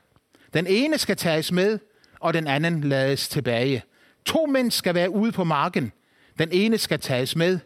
Den 0.56 0.68
ene 0.68 0.98
skal 0.98 1.18
tages 1.18 1.52
med, 1.52 1.80
og 2.20 2.34
den 2.34 2.48
anden 2.48 2.84
lades 2.84 3.28
tilbage. 3.28 3.84
To 4.26 4.46
mænd 4.46 4.72
skal 4.72 4.96
være 4.96 5.10
ude 5.10 5.32
på 5.32 5.44
marken. 5.44 5.92
Den 6.40 6.50
ene 6.52 6.78
skal 6.78 7.00
tages 7.00 7.36
med, 7.36 7.60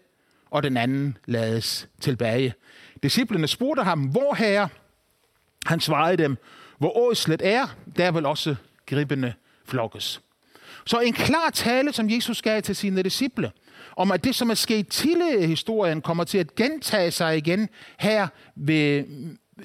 og 0.50 0.64
den 0.64 0.78
anden 0.78 1.18
lades 1.26 1.88
tilbage. 2.02 2.54
Disciplene 3.04 3.48
spurgte 3.48 3.84
ham, 3.84 4.00
hvor 4.00 4.34
herre? 4.34 4.70
Han 5.66 5.80
svarede 5.80 6.18
dem, 6.18 6.38
hvor 6.78 6.98
åslet 6.98 7.42
er, 7.44 7.76
der 7.98 8.12
vil 8.12 8.26
også 8.26 8.56
gribende 8.86 9.34
flokkes. 9.66 10.22
Så 10.86 11.00
en 11.00 11.14
klar 11.14 11.50
tale, 11.54 11.94
som 11.94 12.10
Jesus 12.10 12.42
gav 12.42 12.62
til 12.62 12.76
sine 12.76 13.04
disciple, 13.04 13.52
om 13.96 14.12
at 14.12 14.24
det, 14.24 14.36
som 14.36 14.50
er 14.50 14.54
sket 14.54 14.88
tidligere 14.88 15.44
i 15.44 15.48
historien, 15.48 16.02
kommer 16.02 16.24
til 16.24 16.38
at 16.38 16.56
gentage 16.56 17.12
sig 17.12 17.38
igen 17.38 17.70
her 18.00 18.28
ved 18.56 19.04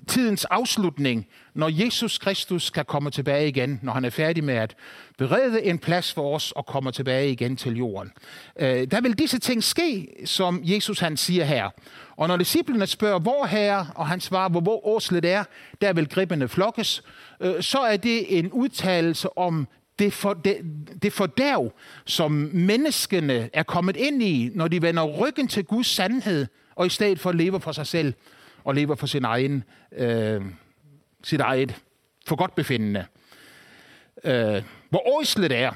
tidens 0.06 0.44
afslutning, 0.44 1.26
når 1.54 1.84
Jesus 1.84 2.18
Kristus 2.18 2.70
kan 2.70 2.84
komme 2.84 3.10
tilbage 3.10 3.48
igen, 3.48 3.80
når 3.82 3.92
han 3.92 4.04
er 4.04 4.10
færdig 4.10 4.44
med 4.44 4.54
at 4.54 4.76
berede 5.18 5.64
en 5.64 5.78
plads 5.78 6.12
for 6.12 6.34
os 6.34 6.52
og 6.52 6.66
kommer 6.66 6.90
tilbage 6.90 7.30
igen 7.30 7.56
til 7.56 7.76
jorden. 7.76 8.12
Øh, 8.60 8.86
der 8.90 9.00
vil 9.00 9.18
disse 9.18 9.38
ting 9.38 9.64
ske, 9.64 10.08
som 10.24 10.60
Jesus 10.62 11.00
han 11.00 11.16
siger 11.16 11.44
her. 11.44 11.70
Og 12.16 12.28
når 12.28 12.36
disciplene 12.36 12.86
spørger, 12.86 13.18
hvor 13.18 13.46
herre, 13.46 13.86
og 13.94 14.06
han 14.06 14.20
svarer, 14.20 14.48
hvor, 14.48 14.60
hvor 14.60 14.86
årslet 14.86 15.24
er, 15.24 15.44
der 15.80 15.92
vil 15.92 16.08
gribbene 16.08 16.48
flokkes, 16.48 17.02
øh, 17.40 17.62
så 17.62 17.78
er 17.78 17.96
det 17.96 18.38
en 18.38 18.52
udtalelse 18.52 19.38
om 19.38 19.68
det, 19.98 20.12
for, 20.12 20.34
det, 20.34 20.56
det 21.02 21.12
fordærv, 21.12 21.72
som 22.04 22.32
menneskene 22.52 23.50
er 23.52 23.62
kommet 23.62 23.96
ind 23.96 24.22
i, 24.22 24.50
når 24.54 24.68
de 24.68 24.82
vender 24.82 25.04
ryggen 25.04 25.48
til 25.48 25.64
Guds 25.64 25.86
sandhed, 25.86 26.46
og 26.74 26.86
i 26.86 26.88
stedet 26.88 27.20
for 27.20 27.32
lever 27.32 27.58
for 27.58 27.72
sig 27.72 27.86
selv 27.86 28.14
og 28.64 28.74
lever 28.74 28.94
for 28.94 29.06
sin 29.06 29.24
egen, 29.24 29.64
øh, 29.96 30.40
sit 31.24 31.40
eget 31.40 31.76
for 32.26 32.36
godt 32.36 32.54
befindende. 32.54 33.06
Øh, 34.24 34.62
hvor 34.90 35.08
årslet 35.08 35.52
er, 35.52 35.72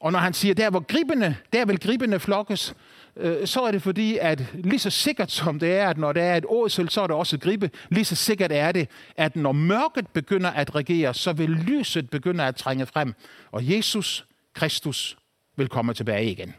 Og 0.00 0.12
når 0.12 0.18
han 0.18 0.32
siger, 0.34 0.54
der 0.54 0.70
hvor 0.70 0.80
gribende, 0.80 1.36
der 1.52 1.64
vil 1.64 1.80
gribende 1.80 2.20
flokkes, 2.20 2.74
øh, 3.16 3.46
så 3.46 3.60
er 3.60 3.70
det 3.70 3.82
fordi, 3.82 4.18
at 4.18 4.42
lige 4.54 4.78
så 4.78 4.90
sikkert 4.90 5.30
som 5.30 5.58
det 5.58 5.72
er, 5.72 5.88
at 5.88 5.98
når 5.98 6.12
der 6.12 6.22
er 6.22 6.36
et 6.36 6.44
åsel, 6.48 6.90
så 6.90 7.00
er 7.00 7.06
der 7.06 7.14
også 7.14 7.36
et 7.36 7.42
gribe. 7.42 7.70
Lige 7.88 8.04
så 8.04 8.14
sikkert 8.14 8.52
er 8.52 8.72
det, 8.72 8.88
at 9.16 9.36
når 9.36 9.52
mørket 9.52 10.06
begynder 10.08 10.50
at 10.50 10.74
regere, 10.74 11.14
så 11.14 11.32
vil 11.32 11.50
lyset 11.50 12.10
begynde 12.10 12.44
at 12.44 12.56
trænge 12.56 12.86
frem. 12.86 13.14
Og 13.52 13.70
Jesus 13.70 14.26
Kristus 14.54 15.18
vil 15.56 15.68
komme 15.68 15.94
tilbage 15.94 16.30
igen. 16.30 16.54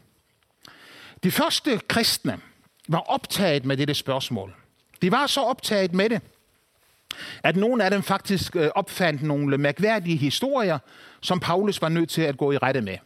De 1.23 1.31
første 1.31 1.79
kristne 1.87 2.39
var 2.87 2.99
optaget 2.99 3.65
med 3.65 3.77
dette 3.77 3.93
spørgsmål. 3.93 4.55
De 5.01 5.11
var 5.11 5.27
så 5.27 5.41
optaget 5.41 5.93
med 5.93 6.09
det, 6.09 6.21
at 7.43 7.55
nogle 7.55 7.83
af 7.83 7.91
dem 7.91 8.03
faktisk 8.03 8.55
øh, 8.55 8.69
opfandt 8.75 9.23
nogle 9.23 9.57
mærkværdige 9.57 10.17
historier, 10.17 10.79
som 11.21 11.39
Paulus 11.39 11.81
var 11.81 11.89
nødt 11.89 12.09
til 12.09 12.21
at 12.21 12.37
gå 12.37 12.51
i 12.51 12.57
rette 12.57 12.81
med. 12.81 12.97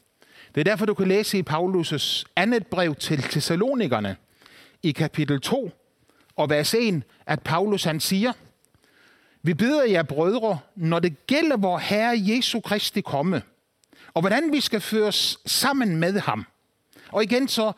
Det 0.55 0.62
er 0.62 0.63
derfor, 0.63 0.85
du 0.85 0.93
kan 0.93 1.07
læse 1.07 1.38
i 1.38 1.43
Paulus' 1.50 2.24
andet 2.35 2.67
brev 2.67 2.95
til 2.95 3.21
Thessalonikerne 3.21 4.15
i 4.83 4.91
kapitel 4.91 5.41
2 5.41 5.71
og 6.35 6.50
vers 6.50 6.74
1, 6.74 7.03
at 7.25 7.41
Paulus 7.41 7.83
han 7.83 8.00
siger, 8.00 8.33
Vi 9.41 9.53
beder 9.53 9.85
jer, 9.85 10.03
brødre, 10.03 10.59
når 10.75 11.00
det 11.00 11.27
gælder 11.27 11.57
vor 11.57 11.77
Herre 11.77 12.15
Jesu 12.17 12.59
Kristi 12.59 13.01
komme, 13.01 13.41
og 14.13 14.21
hvordan 14.21 14.51
vi 14.51 14.62
skal 14.62 14.81
føres 14.81 15.39
sammen 15.45 15.97
med 15.97 16.19
ham. 16.19 16.45
Og 17.12 17.24
igen 17.24 17.47
så 17.47 17.71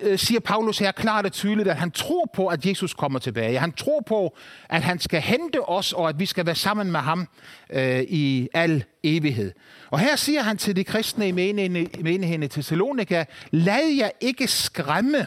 Øh, 0.00 0.18
siger 0.18 0.40
Paulus 0.40 0.78
her 0.78 0.92
klart 0.92 1.26
og 1.26 1.32
tydeligt, 1.32 1.68
at 1.68 1.76
han 1.76 1.90
tror 1.90 2.30
på, 2.34 2.46
at 2.46 2.66
Jesus 2.66 2.94
kommer 2.94 3.18
tilbage. 3.18 3.58
Han 3.58 3.72
tror 3.72 4.00
på, 4.06 4.36
at 4.68 4.82
han 4.82 4.98
skal 4.98 5.20
hente 5.20 5.68
os, 5.68 5.92
og 5.92 6.08
at 6.08 6.18
vi 6.18 6.26
skal 6.26 6.46
være 6.46 6.54
sammen 6.54 6.92
med 6.92 7.00
ham 7.00 7.28
øh, 7.70 8.00
i 8.00 8.48
al 8.54 8.84
evighed. 9.02 9.52
Og 9.90 10.00
her 10.00 10.16
siger 10.16 10.42
han 10.42 10.56
til 10.56 10.76
de 10.76 10.84
kristne 10.84 11.28
i 11.28 11.32
menigheden 11.32 12.42
i 12.42 12.48
Thessalonika, 12.48 13.24
lad 13.50 13.88
jer 13.98 14.10
ikke 14.20 14.46
skræmme, 14.46 15.26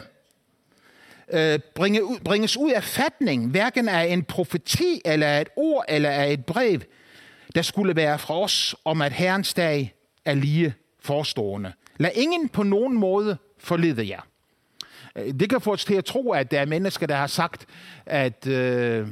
øh, 1.32 1.58
bringe, 1.74 2.00
bringes 2.24 2.56
ud 2.56 2.70
af 2.70 2.84
fatning, 2.84 3.50
hverken 3.50 3.88
af 3.88 4.04
en 4.04 4.24
profeti, 4.24 5.00
eller 5.04 5.26
af 5.26 5.40
et 5.40 5.48
ord, 5.56 5.84
eller 5.88 6.10
af 6.10 6.32
et 6.32 6.44
brev, 6.44 6.80
der 7.54 7.62
skulle 7.62 7.96
være 7.96 8.18
fra 8.18 8.40
os 8.40 8.76
om, 8.84 9.02
at 9.02 9.12
Herrens 9.12 9.54
dag 9.54 9.94
er 10.24 10.34
lige 10.34 10.74
forestående. 11.00 11.72
Lad 11.96 12.10
ingen 12.14 12.48
på 12.48 12.62
nogen 12.62 12.98
måde 12.98 13.36
forlede 13.58 14.08
jer. 14.08 14.20
Øh, 15.18 15.34
det 15.40 15.50
kan 15.50 15.60
få 15.60 15.72
os 15.72 15.84
til 15.84 15.94
at 15.94 16.04
tro, 16.04 16.32
at 16.32 16.50
der 16.50 16.60
er 16.60 16.66
mennesker, 16.66 17.06
der 17.06 17.16
har 17.16 17.26
sagt, 17.26 17.66
at 18.06 18.46
øh, 18.46 19.06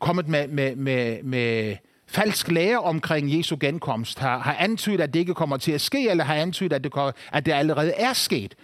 kommet 0.00 0.28
med, 0.28 0.48
med, 0.48 0.76
med, 0.76 1.22
med 1.22 1.76
falsk 2.06 2.50
lære 2.50 2.80
omkring 2.80 3.38
Jesu 3.38 3.56
genkomst, 3.60 4.18
har, 4.18 4.38
har 4.38 4.56
antydet, 4.58 5.00
at 5.00 5.14
det 5.14 5.20
ikke 5.20 5.34
kommer 5.34 5.56
til 5.56 5.72
at 5.72 5.80
ske, 5.80 6.10
eller 6.10 6.24
har 6.24 6.34
antydet, 6.34 6.72
at 6.72 6.84
det, 6.84 6.92
at 7.32 7.46
det 7.46 7.52
allerede 7.52 7.92
er 7.92 8.12
sket. 8.12 8.54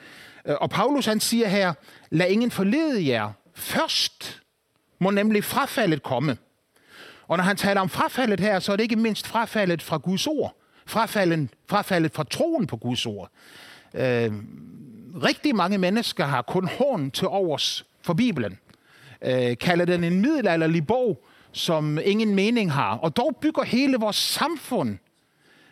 Øh, 0.46 0.54
og 0.60 0.70
Paulus 0.70 1.06
han 1.06 1.20
siger 1.20 1.48
her, 1.48 1.72
lad 2.10 2.28
ingen 2.28 2.50
forlede 2.50 3.08
jer. 3.08 3.32
Først 3.54 4.42
må 4.98 5.10
nemlig 5.10 5.44
frafaldet 5.44 6.02
komme. 6.02 6.36
Og 7.28 7.36
når 7.36 7.44
han 7.44 7.56
taler 7.56 7.80
om 7.80 7.88
frafaldet 7.88 8.40
her, 8.40 8.58
så 8.58 8.72
er 8.72 8.76
det 8.76 8.82
ikke 8.82 8.96
mindst 8.96 9.26
frafaldet 9.26 9.82
fra 9.82 9.96
Guds 9.96 10.26
ord. 10.26 10.56
Frafaldet, 10.86 11.48
frafaldet 11.68 12.12
fra 12.12 12.24
troen 12.24 12.66
på 12.66 12.76
Guds 12.76 13.06
ord. 13.06 13.30
Øh, 13.94 14.32
rigtig 15.22 15.56
mange 15.56 15.78
mennesker 15.78 16.24
har 16.24 16.42
kun 16.42 16.68
horn 16.78 17.10
til 17.10 17.28
overs 17.28 17.84
for 18.02 18.14
Bibelen. 18.14 18.58
Øh, 19.24 19.58
kalder 19.58 19.84
den 19.84 20.04
en 20.04 20.20
middelalderlig 20.20 20.86
bog, 20.86 21.24
som 21.52 21.98
ingen 22.04 22.34
mening 22.34 22.72
har. 22.72 22.96
Og 22.96 23.16
dog 23.16 23.36
bygger 23.40 23.62
hele 23.62 23.96
vores 23.96 24.16
samfund 24.16 24.98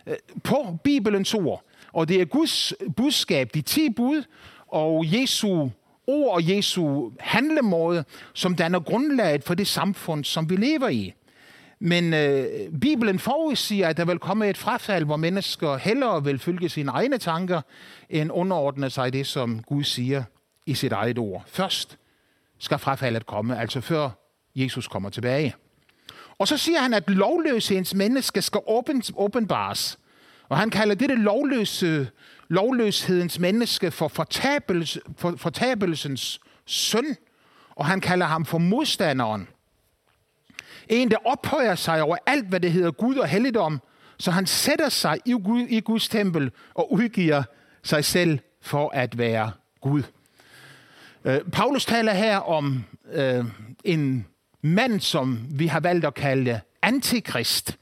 øh, 0.06 0.14
på 0.44 0.78
Bibelens 0.84 1.34
ord. 1.34 1.64
Og 1.92 2.08
det 2.08 2.20
er 2.20 2.24
Guds 2.24 2.74
budskab, 2.96 3.50
de 3.54 3.62
ti 3.62 3.90
bud, 3.90 4.22
og 4.68 5.04
Jesu 5.12 5.68
ord 6.06 6.34
og 6.34 6.56
Jesu 6.56 7.10
handlemåde, 7.20 8.04
som 8.34 8.54
danner 8.54 8.80
grundlaget 8.80 9.44
for 9.44 9.54
det 9.54 9.66
samfund, 9.66 10.24
som 10.24 10.50
vi 10.50 10.56
lever 10.56 10.88
i. 10.88 11.14
Men 11.80 12.14
øh, 12.14 12.44
Bibelen 12.80 13.18
forudsiger, 13.18 13.88
at 13.88 13.96
der 13.96 14.04
vil 14.04 14.18
komme 14.18 14.48
et 14.48 14.56
frafald, 14.56 15.04
hvor 15.04 15.16
mennesker 15.16 15.76
hellere 15.76 16.24
vil 16.24 16.38
følge 16.38 16.68
sine 16.68 16.90
egne 16.90 17.18
tanker, 17.18 17.60
end 18.10 18.30
underordne 18.32 18.90
sig 18.90 19.12
det, 19.12 19.26
som 19.26 19.62
Gud 19.62 19.84
siger 19.84 20.22
i 20.66 20.74
sit 20.74 20.92
eget 20.92 21.18
ord. 21.18 21.44
Først 21.46 21.98
skal 22.58 22.78
frafaldet 22.78 23.26
komme, 23.26 23.60
altså 23.60 23.80
før 23.80 24.10
Jesus 24.54 24.88
kommer 24.88 25.10
tilbage. 25.10 25.54
Og 26.38 26.48
så 26.48 26.56
siger 26.56 26.80
han, 26.80 26.94
at 26.94 27.10
lovløshedens 27.10 27.94
menneske 27.94 28.42
skal 28.42 28.60
åbenbares. 29.16 29.98
Og 30.48 30.58
han 30.58 30.70
kalder 30.70 30.94
dette 30.94 31.14
lovløse, 31.14 32.10
lovløshedens 32.48 33.38
menneske 33.38 33.90
for, 33.90 34.08
fortabels, 34.08 34.98
for 35.16 35.34
fortabelsens 35.36 36.40
søn, 36.66 37.16
og 37.70 37.86
han 37.86 38.00
kalder 38.00 38.26
ham 38.26 38.44
for 38.44 38.58
modstanderen. 38.58 39.48
En, 40.90 41.10
der 41.10 41.16
ophøjer 41.24 41.74
sig 41.74 42.02
over 42.02 42.16
alt, 42.26 42.46
hvad 42.46 42.60
det 42.60 42.72
hedder 42.72 42.90
Gud 42.90 43.16
og 43.16 43.28
helligdom, 43.28 43.80
så 44.18 44.30
han 44.30 44.46
sætter 44.46 44.88
sig 44.88 45.18
i, 45.24 45.32
Gud, 45.32 45.66
i 45.68 45.80
Guds 45.80 46.08
tempel 46.08 46.50
og 46.74 46.92
udgiver 46.92 47.42
sig 47.82 48.04
selv 48.04 48.38
for 48.62 48.90
at 48.94 49.18
være 49.18 49.52
Gud. 49.80 50.02
Øh, 51.24 51.40
Paulus 51.52 51.84
taler 51.84 52.12
her 52.12 52.36
om 52.36 52.84
øh, 53.12 53.44
en 53.84 54.26
mand, 54.62 55.00
som 55.00 55.46
vi 55.50 55.66
har 55.66 55.80
valgt 55.80 56.04
at 56.04 56.14
kalde 56.14 56.60
antikrist. 56.82 57.76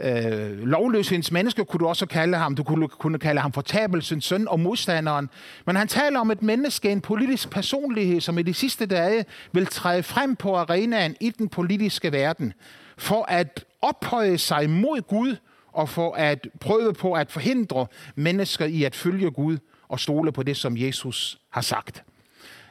Øh, 0.00 0.58
lovløshedens 0.58 1.32
menneske 1.32 1.64
kunne 1.64 1.78
du 1.78 1.86
også 1.86 2.06
kalde 2.06 2.36
ham. 2.36 2.54
Du 2.54 2.62
kunne, 2.62 2.88
kunne 2.88 3.18
kalde 3.18 3.40
ham 3.40 3.52
fortabelsens 3.52 4.24
søn 4.24 4.48
og 4.48 4.60
modstanderen. 4.60 5.30
Men 5.66 5.76
han 5.76 5.88
taler 5.88 6.20
om 6.20 6.30
et 6.30 6.42
menneske, 6.42 6.90
en 6.90 7.00
politisk 7.00 7.50
personlighed, 7.50 8.20
som 8.20 8.38
i 8.38 8.42
de 8.42 8.54
sidste 8.54 8.86
dage 8.86 9.24
vil 9.52 9.66
træde 9.66 10.02
frem 10.02 10.36
på 10.36 10.56
arenaen 10.56 11.16
i 11.20 11.30
den 11.30 11.48
politiske 11.48 12.12
verden, 12.12 12.52
for 12.98 13.24
at 13.28 13.64
ophøje 13.82 14.38
sig 14.38 14.70
mod 14.70 15.00
Gud 15.00 15.36
og 15.72 15.88
for 15.88 16.14
at 16.14 16.48
prøve 16.60 16.94
på 16.94 17.12
at 17.12 17.32
forhindre 17.32 17.86
mennesker 18.14 18.64
i 18.64 18.84
at 18.84 18.94
følge 18.94 19.30
Gud 19.30 19.58
og 19.88 20.00
stole 20.00 20.32
på 20.32 20.42
det, 20.42 20.56
som 20.56 20.76
Jesus 20.76 21.38
har 21.50 21.60
sagt. 21.60 22.04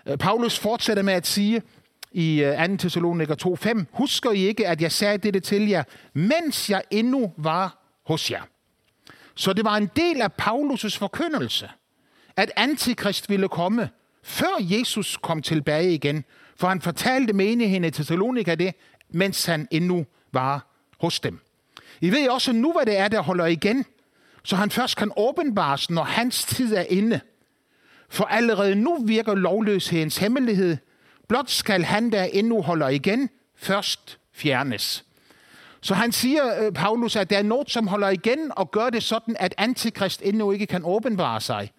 Øh, 0.06 0.18
Paulus 0.18 0.60
fortsætter 0.60 1.04
med 1.04 1.13
at 1.13 1.28
sige, 1.28 1.62
i 2.12 2.44
øh, 2.44 2.70
2. 2.70 2.77
Thessaloniker 2.77 3.36
2.5. 3.65 3.84
Husker 3.91 4.32
I 4.32 4.39
ikke, 4.39 4.68
at 4.68 4.82
jeg 4.82 4.91
sagde 4.91 5.18
dette 5.18 5.39
til 5.39 5.68
jer, 5.68 5.84
mens 6.13 6.70
jeg 6.70 6.84
endnu 6.91 7.34
var 7.38 7.77
hos 8.06 8.32
jer? 8.32 8.41
Så 9.36 9.53
det 9.53 9.65
var 9.65 9.77
en 9.77 9.89
del 9.96 10.22
af 10.22 10.30
Paulus' 10.41 10.98
forkyndelse, 10.98 11.70
at 12.36 12.51
antikrist 12.56 13.30
ville 13.30 13.48
komme, 13.48 13.89
før 14.24 14.58
Jesus 14.60 15.18
kom 15.22 15.41
tilbage 15.41 15.94
igen. 15.94 16.24
For 16.56 16.68
han 16.68 16.82
fortalte 16.82 17.34
menigheden 17.34 17.84
i 17.84 17.91
Thessalonika 17.91 18.56
det, 18.56 18.75
mens 19.10 19.46
han 19.46 19.68
endnu 19.72 20.06
var 20.34 20.68
hos 21.00 21.20
dem. 21.20 21.39
I 22.01 22.10
ved 22.10 22.30
også 22.30 22.51
nu, 22.51 22.74
hvad 22.74 22.86
det 22.86 22.98
er, 22.98 23.08
der 23.08 23.22
holder 23.22 23.46
igen, 23.46 23.86
så 24.44 24.56
han 24.56 24.70
først 24.70 24.98
kan 24.98 25.12
åbenbares, 25.18 25.89
når 25.89 26.03
hans 26.03 26.46
tid 26.46 26.75
er 26.75 26.86
inde. 26.89 27.20
For 28.10 28.24
allerede 28.24 28.75
nu 28.75 29.03
virker 29.06 29.36
lovløshedens 29.36 30.18
hemmelighed, 30.18 30.77
Blot 31.31 31.50
skal 31.50 31.83
han, 31.83 32.11
der 32.11 32.23
endnu 32.23 32.61
holder 32.61 32.88
igen, 32.88 33.29
først 33.55 34.17
fjernes. 34.33 35.05
Så 35.81 35.93
han 35.93 36.11
siger, 36.11 36.65
øh, 36.65 36.71
Paulus, 36.73 37.15
at 37.15 37.29
der 37.29 37.38
er 37.38 37.43
noget, 37.43 37.71
som 37.71 37.88
holder 37.88 38.09
igen 38.09 38.51
og 38.55 38.71
gør 38.71 38.89
det 38.89 39.03
sådan, 39.03 39.35
at 39.39 39.55
antikrist 39.57 40.21
endnu 40.25 40.51
ikke 40.51 40.65
kan 40.65 40.81
åbenbare 40.85 41.41
sig. 41.41 41.71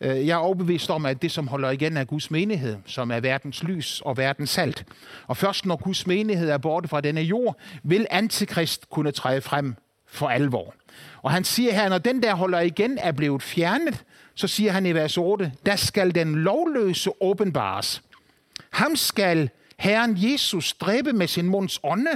Øh, 0.00 0.26
jeg 0.26 0.34
er 0.34 0.36
overbevist 0.36 0.90
om, 0.90 1.06
at 1.06 1.22
det, 1.22 1.32
som 1.32 1.48
holder 1.48 1.70
igen, 1.70 1.96
er 1.96 2.04
Guds 2.04 2.30
menighed, 2.30 2.76
som 2.86 3.10
er 3.10 3.20
verdens 3.20 3.62
lys 3.62 4.00
og 4.00 4.16
verdens 4.16 4.50
salt. 4.50 4.84
Og 5.26 5.36
først 5.36 5.66
når 5.66 5.76
Guds 5.76 6.06
menighed 6.06 6.50
er 6.50 6.58
borte 6.58 6.88
fra 6.88 7.00
denne 7.00 7.20
jord, 7.20 7.56
vil 7.82 8.06
antikrist 8.10 8.90
kunne 8.90 9.10
træde 9.10 9.40
frem 9.40 9.74
for 10.06 10.28
alvor. 10.28 10.74
Og 11.22 11.30
han 11.30 11.44
siger 11.44 11.72
her, 11.72 11.88
når 11.88 11.98
den 11.98 12.22
der 12.22 12.34
holder 12.34 12.60
igen 12.60 12.98
er 12.98 13.12
blevet 13.12 13.42
fjernet, 13.42 14.04
så 14.34 14.48
siger 14.48 14.72
han 14.72 14.86
i 14.86 14.92
vers 14.92 15.18
8, 15.18 15.52
der 15.66 15.76
skal 15.76 16.14
den 16.14 16.34
lovløse 16.34 17.10
åbenbares, 17.22 18.02
ham 18.74 18.96
skal 18.96 19.50
Herren 19.78 20.16
Jesus 20.16 20.72
dræbe 20.72 21.12
med 21.12 21.26
sin 21.26 21.48
munds 21.48 21.80
ånde 21.82 22.10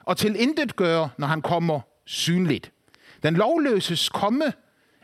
og 0.00 0.16
til 0.16 0.40
intet 0.40 0.76
gøre, 0.76 1.10
når 1.18 1.26
han 1.26 1.42
kommer 1.42 1.80
synligt. 2.04 2.72
Den 3.22 3.34
lovløses 3.34 4.08
komme 4.08 4.52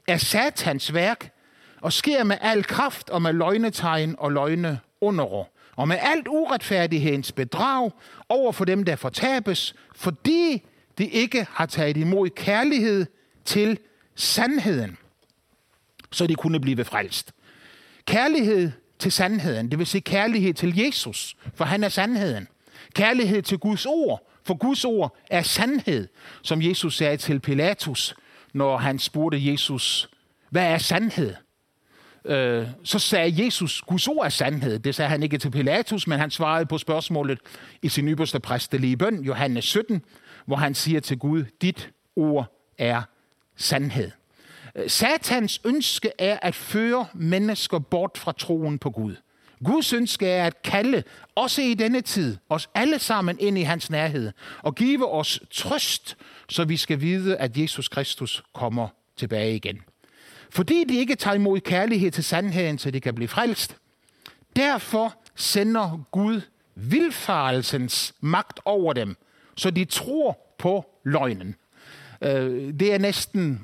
er 0.06 0.16
satans 0.16 0.94
værk 0.94 1.32
og 1.80 1.92
sker 1.92 2.24
med 2.24 2.36
al 2.40 2.64
kraft 2.64 3.10
og 3.10 3.22
med 3.22 3.32
løgnetegn 3.32 4.14
og 4.18 4.32
løgne 4.32 4.80
underår 5.00 5.58
og 5.76 5.88
med 5.88 5.96
alt 6.00 6.28
uretfærdighedens 6.28 7.32
bedrag 7.32 7.90
over 8.28 8.52
for 8.52 8.64
dem, 8.64 8.84
der 8.84 8.96
fortabes, 8.96 9.74
fordi 9.94 10.66
de 10.98 11.06
ikke 11.08 11.46
har 11.50 11.66
taget 11.66 11.96
imod 11.96 12.30
kærlighed 12.30 13.06
til 13.44 13.78
sandheden, 14.14 14.98
så 16.10 16.26
de 16.26 16.34
kunne 16.34 16.60
blive 16.60 16.84
frelst. 16.84 17.32
Kærlighed 18.04 18.72
til 18.98 19.12
sandheden. 19.12 19.70
Det 19.70 19.78
vil 19.78 19.86
sige 19.86 20.00
kærlighed 20.00 20.54
til 20.54 20.78
Jesus, 20.78 21.36
for 21.54 21.64
han 21.64 21.84
er 21.84 21.88
sandheden. 21.88 22.48
Kærlighed 22.94 23.42
til 23.42 23.58
Guds 23.58 23.86
ord, 23.86 24.28
for 24.44 24.54
Guds 24.54 24.84
ord 24.84 25.16
er 25.30 25.42
sandhed, 25.42 26.08
som 26.42 26.62
Jesus 26.62 26.96
sagde 26.96 27.16
til 27.16 27.40
Pilatus, 27.40 28.14
når 28.52 28.76
han 28.76 28.98
spurgte 28.98 29.50
Jesus, 29.50 30.08
hvad 30.50 30.64
er 30.64 30.78
sandhed? 30.78 31.34
Øh, 32.24 32.66
så 32.84 32.98
sagde 32.98 33.44
Jesus, 33.44 33.82
Guds 33.82 34.08
ord 34.08 34.24
er 34.24 34.28
sandhed. 34.28 34.78
Det 34.78 34.94
sagde 34.94 35.08
han 35.08 35.22
ikke 35.22 35.38
til 35.38 35.50
Pilatus, 35.50 36.06
men 36.06 36.18
han 36.18 36.30
svarede 36.30 36.66
på 36.66 36.78
spørgsmålet 36.78 37.38
i 37.82 37.88
sin 37.88 38.08
ypperste 38.08 38.40
præstelige 38.40 38.96
bøn, 38.96 39.24
Johannes 39.24 39.64
17, 39.64 40.02
hvor 40.46 40.56
han 40.56 40.74
siger 40.74 41.00
til 41.00 41.18
Gud, 41.18 41.44
dit 41.62 41.90
ord 42.16 42.54
er 42.78 43.02
sandhed. 43.56 44.10
Satans 44.86 45.60
ønske 45.64 46.10
er 46.18 46.38
at 46.42 46.54
føre 46.54 47.06
mennesker 47.14 47.78
bort 47.78 48.18
fra 48.18 48.32
troen 48.32 48.78
på 48.78 48.90
Gud. 48.90 49.16
Guds 49.64 49.92
ønske 49.92 50.26
er 50.28 50.46
at 50.46 50.62
kalde, 50.62 51.02
også 51.34 51.62
i 51.62 51.74
denne 51.74 52.00
tid, 52.00 52.36
os 52.48 52.68
alle 52.74 52.98
sammen 52.98 53.36
ind 53.40 53.58
i 53.58 53.62
hans 53.62 53.90
nærhed, 53.90 54.32
og 54.62 54.74
give 54.74 55.12
os 55.12 55.40
trøst, 55.50 56.16
så 56.48 56.64
vi 56.64 56.76
skal 56.76 57.00
vide, 57.00 57.36
at 57.36 57.56
Jesus 57.56 57.88
Kristus 57.88 58.42
kommer 58.54 58.88
tilbage 59.16 59.56
igen. 59.56 59.80
Fordi 60.50 60.84
de 60.88 60.96
ikke 60.96 61.14
tager 61.14 61.34
imod 61.34 61.60
kærlighed 61.60 62.10
til 62.10 62.24
sandheden, 62.24 62.78
så 62.78 62.90
de 62.90 63.00
kan 63.00 63.14
blive 63.14 63.28
frelst. 63.28 63.76
Derfor 64.56 65.14
sender 65.36 66.04
Gud 66.10 66.40
vilfarelsens 66.74 68.14
magt 68.20 68.60
over 68.64 68.92
dem, 68.92 69.16
så 69.56 69.70
de 69.70 69.84
tror 69.84 70.54
på 70.58 70.84
løgnen. 71.04 71.54
Øh, 72.22 72.74
det 72.80 72.94
er 72.94 72.98
næsten 72.98 73.60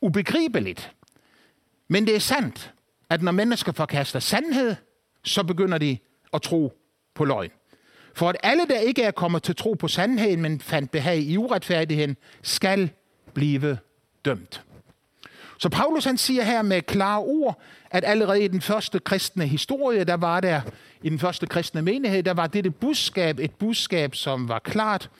ubegribeligt. 0.00 0.92
Men 1.88 2.06
det 2.06 2.14
er 2.14 2.20
sandt, 2.20 2.74
at 3.10 3.22
når 3.22 3.32
mennesker 3.32 3.72
forkaster 3.72 4.18
sandhed, 4.18 4.74
så 5.24 5.42
begynder 5.42 5.78
de 5.78 5.98
at 6.32 6.42
tro 6.42 6.72
på 7.14 7.24
løgn. 7.24 7.50
For 8.14 8.28
at 8.28 8.36
alle, 8.42 8.66
der 8.66 8.78
ikke 8.78 9.02
er 9.02 9.10
kommet 9.10 9.42
til 9.42 9.56
tro 9.56 9.74
på 9.74 9.88
sandheden, 9.88 10.42
men 10.42 10.60
fandt 10.60 10.90
behag 10.90 11.18
i 11.18 11.36
uretfærdigheden, 11.36 12.16
skal 12.42 12.90
blive 13.34 13.78
dømt. 14.24 14.64
Så 15.58 15.68
Paulus 15.68 16.04
han 16.04 16.18
siger 16.18 16.42
her 16.42 16.62
med 16.62 16.82
klare 16.82 17.18
ord, 17.18 17.60
at 17.90 18.04
allerede 18.06 18.44
i 18.44 18.48
den 18.48 18.60
første 18.60 18.98
kristne 18.98 19.46
historie, 19.46 20.04
der 20.04 20.16
var 20.16 20.40
der 20.40 20.60
i 21.02 21.08
den 21.08 21.18
første 21.18 21.46
kristne 21.46 21.82
menighed, 21.82 22.22
der 22.22 22.34
var 22.34 22.46
dette 22.46 22.70
budskab 22.70 23.38
et 23.38 23.54
budskab, 23.54 24.14
som 24.14 24.48
var 24.48 24.58
klart, 24.58 25.10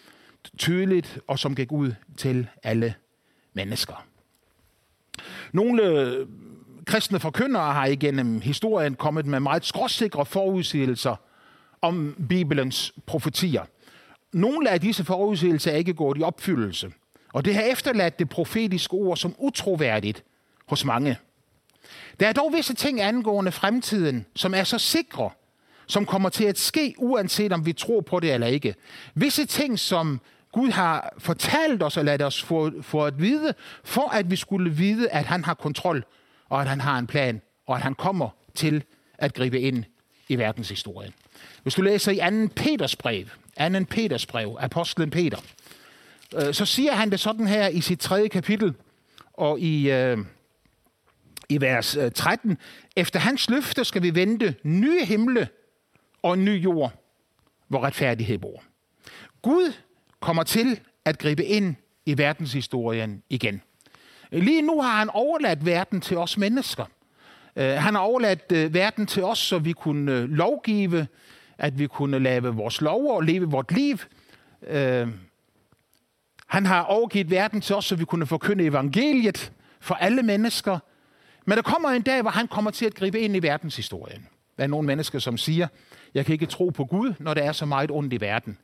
tydeligt 0.58 1.18
og 1.26 1.38
som 1.38 1.54
gik 1.54 1.72
ud 1.72 1.92
til 2.16 2.48
alle 2.62 2.94
mennesker. 3.54 4.09
Nogle 5.52 5.82
øh, 5.82 6.26
kristne 6.86 7.20
forkyndere 7.20 7.72
har 7.72 7.86
igennem 7.86 8.40
historien 8.40 8.94
kommet 8.94 9.26
med 9.26 9.40
meget 9.40 9.64
skråsikre 9.64 10.26
forudsigelser 10.26 11.16
om 11.82 12.16
Bibelens 12.28 12.92
profetier. 13.06 13.62
Nogle 14.32 14.70
af 14.70 14.80
disse 14.80 15.04
forudsigelser 15.04 15.70
er 15.72 15.76
ikke 15.76 15.94
gået 15.94 16.18
i 16.18 16.22
opfyldelse, 16.22 16.92
og 17.32 17.44
det 17.44 17.54
har 17.54 17.62
efterladt 17.62 18.18
det 18.18 18.28
profetiske 18.28 18.94
ord 18.94 19.16
som 19.16 19.34
utroværdigt 19.38 20.24
hos 20.66 20.84
mange. 20.84 21.18
Der 22.20 22.28
er 22.28 22.32
dog 22.32 22.52
visse 22.56 22.74
ting 22.74 23.00
angående 23.00 23.52
fremtiden, 23.52 24.26
som 24.36 24.54
er 24.54 24.64
så 24.64 24.78
sikre, 24.78 25.30
som 25.86 26.06
kommer 26.06 26.28
til 26.28 26.44
at 26.44 26.58
ske, 26.58 26.94
uanset 26.98 27.52
om 27.52 27.66
vi 27.66 27.72
tror 27.72 28.00
på 28.00 28.20
det 28.20 28.34
eller 28.34 28.46
ikke. 28.46 28.74
Visse 29.14 29.46
ting, 29.46 29.78
som 29.78 30.20
Gud 30.52 30.70
har 30.70 31.14
fortalt 31.18 31.82
os 31.82 31.96
og 31.96 32.04
ladet 32.04 32.22
os 32.22 32.42
få, 32.42 32.82
få 32.82 33.04
at 33.04 33.20
vide, 33.20 33.54
for 33.84 34.08
at 34.08 34.30
vi 34.30 34.36
skulle 34.36 34.70
vide, 34.70 35.10
at 35.10 35.24
han 35.24 35.44
har 35.44 35.54
kontrol, 35.54 36.04
og 36.48 36.60
at 36.60 36.68
han 36.68 36.80
har 36.80 36.98
en 36.98 37.06
plan, 37.06 37.42
og 37.66 37.76
at 37.76 37.82
han 37.82 37.94
kommer 37.94 38.28
til 38.54 38.84
at 39.18 39.34
gribe 39.34 39.60
ind 39.60 39.84
i 40.28 40.38
verdenshistorien. 40.38 41.12
Hvis 41.62 41.74
du 41.74 41.82
læser 41.82 42.12
i 42.12 42.46
2. 42.46 42.52
Peters 42.56 42.96
brev, 42.96 43.26
2. 43.58 43.84
Peters 43.90 44.26
brev, 44.26 44.56
apostlen 44.60 45.10
Peter, 45.10 45.38
øh, 46.36 46.54
så 46.54 46.66
siger 46.66 46.92
han 46.92 47.10
det 47.10 47.20
sådan 47.20 47.46
her 47.46 47.68
i 47.68 47.80
sit 47.80 48.00
tredje 48.00 48.28
kapitel, 48.28 48.74
og 49.32 49.60
i, 49.60 49.90
øh, 49.90 50.18
i 51.48 51.60
vers 51.60 51.96
øh, 51.96 52.12
13. 52.12 52.58
Efter 52.96 53.20
hans 53.20 53.50
løfte 53.50 53.84
skal 53.84 54.02
vi 54.02 54.14
vente 54.14 54.54
nye 54.62 55.04
himle 55.04 55.48
og 56.22 56.34
en 56.34 56.44
ny 56.44 56.64
jord, 56.64 56.92
hvor 57.68 57.80
retfærdighed 57.80 58.38
bor. 58.38 58.62
Gud 59.42 59.72
kommer 60.20 60.42
til 60.42 60.80
at 61.04 61.18
gribe 61.18 61.44
ind 61.44 61.74
i 62.06 62.18
verdenshistorien 62.18 63.22
igen. 63.28 63.62
Lige 64.32 64.62
nu 64.62 64.80
har 64.80 64.98
han 64.98 65.10
overladt 65.10 65.66
verden 65.66 66.00
til 66.00 66.16
os 66.16 66.38
mennesker. 66.38 66.84
Øh, 67.56 67.70
han 67.70 67.94
har 67.94 68.02
overladt 68.02 68.52
øh, 68.52 68.74
verden 68.74 69.06
til 69.06 69.24
os, 69.24 69.38
så 69.38 69.58
vi 69.58 69.72
kunne 69.72 70.12
øh, 70.12 70.28
lovgive, 70.28 71.06
at 71.58 71.78
vi 71.78 71.86
kunne 71.86 72.18
lave 72.18 72.54
vores 72.54 72.80
lov 72.80 73.16
og 73.16 73.22
leve 73.22 73.50
vort 73.50 73.72
liv. 73.72 73.98
Han 76.46 76.66
har 76.66 76.82
overgivet 76.82 77.30
verden 77.30 77.60
til 77.60 77.76
os, 77.76 77.84
så 77.84 77.96
vi 77.96 78.04
kunne 78.04 78.26
forkynde 78.26 78.64
evangeliet 78.64 79.52
for 79.80 79.94
alle 79.94 80.22
mennesker. 80.22 80.78
Men 81.46 81.56
der 81.56 81.62
kommer 81.62 81.88
en 81.88 82.02
dag, 82.02 82.22
hvor 82.22 82.30
han 82.30 82.48
kommer 82.48 82.70
til 82.70 82.86
at 82.86 82.94
gribe 82.94 83.20
ind 83.20 83.36
i 83.36 83.42
verdenshistorien. 83.42 84.26
Der 84.56 84.62
er 84.62 84.68
nogle 84.68 84.86
mennesker, 84.86 85.18
som 85.18 85.38
siger, 85.38 85.68
jeg 86.14 86.26
kan 86.26 86.32
ikke 86.32 86.46
tro 86.46 86.68
på 86.68 86.84
Gud, 86.84 87.14
når 87.18 87.34
der 87.34 87.42
er 87.42 87.52
så 87.52 87.66
meget 87.66 87.90
ondt 87.90 88.12
i 88.12 88.20
verden. 88.20 88.58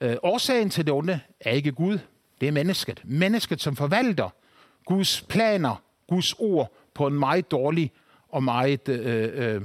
Øh, 0.00 0.16
årsagen 0.22 0.70
til 0.70 0.86
det 0.86 0.94
onde 0.94 1.20
er 1.40 1.50
ikke 1.50 1.72
Gud, 1.72 1.98
det 2.40 2.48
er 2.48 2.52
mennesket. 2.52 3.02
Mennesket, 3.04 3.60
som 3.60 3.76
forvalter 3.76 4.30
Guds 4.86 5.22
planer, 5.28 5.82
Guds 6.08 6.32
ord 6.32 6.72
på 6.94 7.06
en 7.06 7.14
meget 7.14 7.50
dårlig 7.50 7.92
og 8.28 8.42
meget 8.42 8.88
øh, 8.88 9.54
øh, 9.54 9.62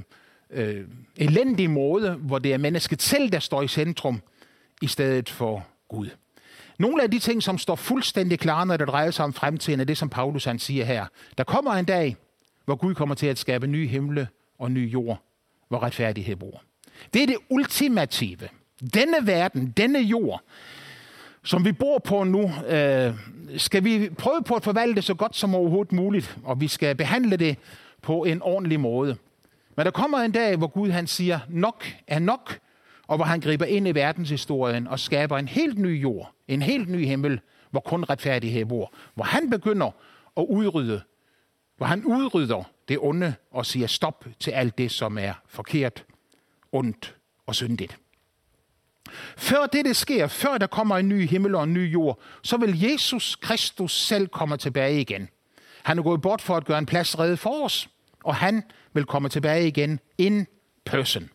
øh, 0.49 0.87
elendig 1.17 1.69
måde, 1.69 2.11
hvor 2.11 2.39
det 2.39 2.53
er 2.53 2.57
mennesket 2.57 3.01
selv, 3.01 3.29
der 3.29 3.39
står 3.39 3.61
i 3.61 3.67
centrum, 3.67 4.21
i 4.81 4.87
stedet 4.87 5.29
for 5.29 5.65
Gud. 5.87 6.09
Nogle 6.79 7.03
af 7.03 7.11
de 7.11 7.19
ting, 7.19 7.43
som 7.43 7.57
står 7.57 7.75
fuldstændig 7.75 8.39
klare, 8.39 8.65
når 8.65 8.77
det 8.77 8.87
drejer 8.87 9.11
sig 9.11 9.25
om 9.25 9.33
fremtiden, 9.33 9.79
er 9.79 9.83
det, 9.83 9.97
som 9.97 10.09
Paulus 10.09 10.45
han 10.45 10.59
siger 10.59 10.85
her. 10.85 11.05
Der 11.37 11.43
kommer 11.43 11.73
en 11.73 11.85
dag, 11.85 12.15
hvor 12.65 12.75
Gud 12.75 12.95
kommer 12.95 13.15
til 13.15 13.27
at 13.27 13.37
skabe 13.37 13.67
ny 13.67 13.87
himle 13.87 14.27
og 14.59 14.71
ny 14.71 14.93
jord, 14.93 15.23
hvor 15.67 15.83
retfærdighed 15.83 16.35
bor. 16.35 16.63
Det 17.13 17.23
er 17.23 17.27
det 17.27 17.37
ultimative. 17.49 18.49
Denne 18.93 19.27
verden, 19.27 19.73
denne 19.77 19.99
jord, 19.99 20.41
som 21.43 21.65
vi 21.65 21.71
bor 21.71 21.99
på 21.99 22.23
nu, 22.23 22.51
øh, 22.67 23.13
skal 23.57 23.83
vi 23.83 24.09
prøve 24.17 24.43
på 24.43 24.55
at 24.55 24.63
forvalte 24.63 24.95
det 24.95 25.03
så 25.03 25.13
godt 25.13 25.35
som 25.35 25.55
overhovedet 25.55 25.91
muligt, 25.91 26.37
og 26.43 26.61
vi 26.61 26.67
skal 26.67 26.95
behandle 26.95 27.37
det 27.37 27.57
på 28.01 28.23
en 28.23 28.41
ordentlig 28.41 28.79
måde. 28.79 29.17
Men 29.75 29.85
der 29.85 29.91
kommer 29.91 30.17
en 30.17 30.31
dag, 30.31 30.55
hvor 30.55 30.67
Gud 30.67 30.89
han 30.89 31.07
siger, 31.07 31.39
nok 31.49 31.85
er 32.07 32.19
nok, 32.19 32.59
og 33.07 33.15
hvor 33.15 33.25
han 33.25 33.39
griber 33.39 33.65
ind 33.65 33.87
i 33.87 33.91
verdenshistorien 33.91 34.87
og 34.87 34.99
skaber 34.99 35.37
en 35.37 35.47
helt 35.47 35.79
ny 35.79 36.01
jord, 36.01 36.31
en 36.47 36.61
helt 36.61 36.89
ny 36.89 37.05
himmel, 37.05 37.39
hvor 37.71 37.79
kun 37.79 38.03
retfærdighed 38.03 38.65
bor. 38.65 38.93
Hvor 39.15 39.23
han 39.23 39.49
begynder 39.49 39.91
at 40.37 40.45
udrydde 40.49 41.01
hvor 41.79 41.85
han 41.85 42.05
udrydder 42.05 42.63
det 42.87 42.97
onde 43.01 43.33
og 43.51 43.65
siger 43.65 43.87
stop 43.87 44.25
til 44.39 44.51
alt 44.51 44.77
det, 44.77 44.91
som 44.91 45.17
er 45.17 45.33
forkert, 45.47 46.05
ondt 46.71 47.15
og 47.45 47.55
syndigt. 47.55 47.97
Før 49.37 49.65
det, 49.65 49.85
det 49.85 49.95
sker, 49.95 50.27
før 50.27 50.57
der 50.57 50.67
kommer 50.67 50.97
en 50.97 51.09
ny 51.09 51.27
himmel 51.27 51.55
og 51.55 51.63
en 51.63 51.73
ny 51.73 51.93
jord, 51.93 52.19
så 52.43 52.57
vil 52.57 52.81
Jesus 52.81 53.35
Kristus 53.35 54.05
selv 54.05 54.27
komme 54.27 54.57
tilbage 54.57 55.01
igen. 55.01 55.29
Han 55.83 55.99
er 55.99 56.03
gået 56.03 56.21
bort 56.21 56.41
for 56.41 56.57
at 56.57 56.65
gøre 56.65 56.77
en 56.77 56.85
plads 56.85 57.19
redde 57.19 57.37
for 57.37 57.65
os, 57.65 57.89
og 58.23 58.35
han 58.35 58.63
vil 58.93 59.05
komme 59.05 59.29
tilbage 59.29 59.67
igen 59.67 59.99
in 60.17 60.47
person. 60.85 61.29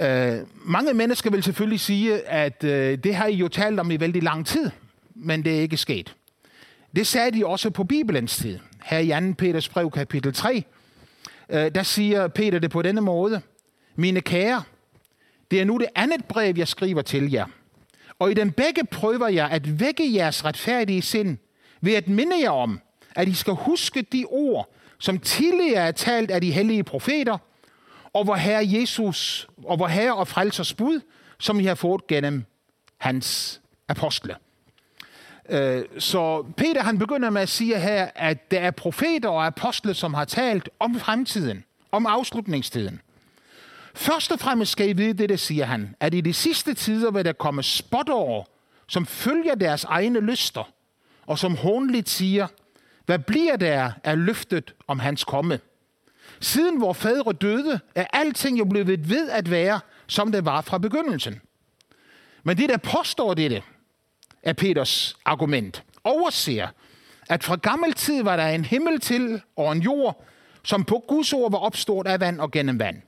Uh, 0.00 0.68
mange 0.68 0.94
mennesker 0.94 1.30
vil 1.30 1.42
selvfølgelig 1.42 1.80
sige, 1.80 2.28
at 2.28 2.64
uh, 2.64 2.70
det 2.70 3.14
har 3.14 3.26
I 3.26 3.34
jo 3.34 3.48
talt 3.48 3.80
om 3.80 3.90
i 3.90 4.00
vældig 4.00 4.22
lang 4.22 4.46
tid, 4.46 4.70
men 5.14 5.44
det 5.44 5.56
er 5.56 5.60
ikke 5.60 5.76
sket. 5.76 6.14
Det 6.96 7.06
sagde 7.06 7.30
de 7.30 7.46
også 7.46 7.70
på 7.70 7.84
Bibelens 7.84 8.36
tid 8.36 8.58
her 8.84 8.98
i 8.98 9.28
2. 9.28 9.34
Peters 9.38 9.68
brev, 9.68 9.90
kapitel 9.90 10.34
3, 10.34 10.64
uh, 11.48 11.56
øh, 11.56 11.74
der 11.74 11.82
siger 11.82 12.28
Peter 12.28 12.58
det 12.58 12.70
på 12.70 12.82
denne 12.82 13.00
måde. 13.00 13.40
Mine 13.96 14.20
kære, 14.20 14.62
det 15.54 15.60
er 15.60 15.64
nu 15.64 15.78
det 15.78 15.88
andet 15.94 16.24
brev, 16.24 16.54
jeg 16.56 16.68
skriver 16.68 17.02
til 17.02 17.30
jer. 17.30 17.46
Og 18.18 18.30
i 18.30 18.34
den 18.34 18.52
begge 18.52 18.84
prøver 18.84 19.28
jeg 19.28 19.50
at 19.50 19.80
vække 19.80 20.14
jeres 20.14 20.44
retfærdige 20.44 21.02
sind 21.02 21.38
ved 21.80 21.94
at 21.94 22.08
minde 22.08 22.40
jer 22.42 22.50
om, 22.50 22.80
at 23.16 23.28
I 23.28 23.34
skal 23.34 23.52
huske 23.52 24.02
de 24.02 24.24
ord, 24.28 24.74
som 24.98 25.18
tidligere 25.18 25.88
er 25.88 25.92
talt 25.92 26.30
af 26.30 26.40
de 26.40 26.52
hellige 26.52 26.84
profeter, 26.84 27.38
og 28.12 28.24
hvor 28.24 28.34
Herre 28.34 28.66
Jesus, 28.66 29.48
og 29.64 29.76
hvor 29.76 29.86
Herre 29.86 30.14
og 30.14 30.28
Frelsers 30.28 30.74
bud, 30.74 31.00
som 31.38 31.60
I 31.60 31.64
har 31.64 31.74
fået 31.74 32.06
gennem 32.06 32.44
hans 32.98 33.60
apostle. 33.88 34.36
Øh, 35.48 35.84
så 35.98 36.44
Peter 36.56 36.82
han 36.82 36.98
begynder 36.98 37.30
med 37.30 37.42
at 37.42 37.48
sige 37.48 37.80
her, 37.80 38.08
at 38.14 38.50
der 38.50 38.60
er 38.60 38.70
profeter 38.70 39.28
og 39.28 39.46
apostle, 39.46 39.94
som 39.94 40.14
har 40.14 40.24
talt 40.24 40.68
om 40.80 40.94
fremtiden, 41.00 41.64
om 41.92 42.06
afslutningstiden. 42.06 43.00
Først 43.94 44.32
og 44.32 44.40
fremmest 44.40 44.72
skal 44.72 44.88
I 44.88 44.92
vide 44.92 45.12
det, 45.12 45.28
der 45.28 45.36
siger 45.36 45.64
han, 45.64 45.94
at 46.00 46.14
i 46.14 46.20
de 46.20 46.32
sidste 46.32 46.74
tider 46.74 47.10
vil 47.10 47.24
der 47.24 47.32
komme 47.32 47.62
spotår, 47.62 48.48
som 48.86 49.06
følger 49.06 49.54
deres 49.54 49.84
egne 49.84 50.20
lyster, 50.20 50.72
og 51.26 51.38
som 51.38 51.56
håndligt 51.56 52.08
siger, 52.08 52.46
hvad 53.06 53.18
bliver 53.18 53.56
der 53.56 53.92
af 54.04 54.26
løftet 54.26 54.74
om 54.88 54.98
hans 54.98 55.24
komme? 55.24 55.60
Siden 56.40 56.80
vor 56.80 56.92
fædre 56.92 57.32
døde, 57.32 57.80
er 57.94 58.06
alting 58.12 58.58
jo 58.58 58.64
blevet 58.64 59.10
ved 59.10 59.30
at 59.30 59.50
være, 59.50 59.80
som 60.06 60.32
det 60.32 60.44
var 60.44 60.60
fra 60.60 60.78
begyndelsen. 60.78 61.40
Men 62.42 62.56
det, 62.56 62.68
der 62.68 62.76
påstår 62.76 63.34
dette, 63.34 63.62
er 64.42 64.52
Peters 64.52 65.16
argument, 65.24 65.84
overser, 66.04 66.68
at 67.28 67.44
fra 67.44 67.56
gammel 67.56 67.92
tid 67.92 68.22
var 68.22 68.36
der 68.36 68.48
en 68.48 68.64
himmel 68.64 69.00
til 69.00 69.42
og 69.56 69.72
en 69.72 69.82
jord, 69.82 70.24
som 70.64 70.84
på 70.84 71.04
Guds 71.08 71.32
ord 71.32 71.50
var 71.50 71.58
opstået 71.58 72.06
af 72.06 72.20
vand 72.20 72.40
og 72.40 72.50
gennem 72.50 72.78
vand. 72.78 73.02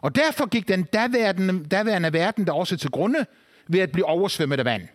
Og 0.00 0.14
derfor 0.14 0.46
gik 0.46 0.68
den 0.68 0.82
daværende, 0.82 1.64
daværende 1.64 2.12
verden 2.12 2.46
der 2.46 2.52
også 2.52 2.76
til 2.76 2.90
grunde 2.90 3.26
ved 3.68 3.80
at 3.80 3.92
blive 3.92 4.06
oversvømmet 4.06 4.58
af 4.58 4.64
vand. 4.64 4.88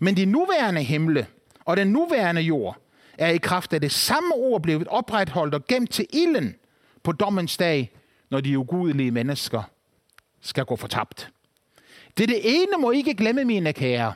Men 0.00 0.16
de 0.16 0.24
nuværende 0.24 0.82
himle 0.82 1.26
og 1.64 1.76
den 1.76 1.86
nuværende 1.86 2.40
jord 2.40 2.76
er 3.18 3.28
i 3.28 3.36
kraft 3.36 3.72
af 3.72 3.80
det 3.80 3.92
samme 3.92 4.34
ord 4.34 4.62
blevet 4.62 4.88
opretholdt 4.88 5.54
og 5.54 5.66
gemt 5.66 5.90
til 5.90 6.06
ilden 6.12 6.54
på 7.02 7.12
dommens 7.12 7.56
dag, 7.56 7.90
når 8.30 8.40
de 8.40 8.58
ugudelige 8.58 9.10
mennesker 9.10 9.62
skal 10.40 10.64
gå 10.64 10.76
fortabt. 10.76 11.30
Det 12.18 12.28
det 12.28 12.40
ene 12.44 12.72
må 12.78 12.90
ikke 12.90 13.14
glemme, 13.14 13.44
mine 13.44 13.72
kære, 13.72 14.14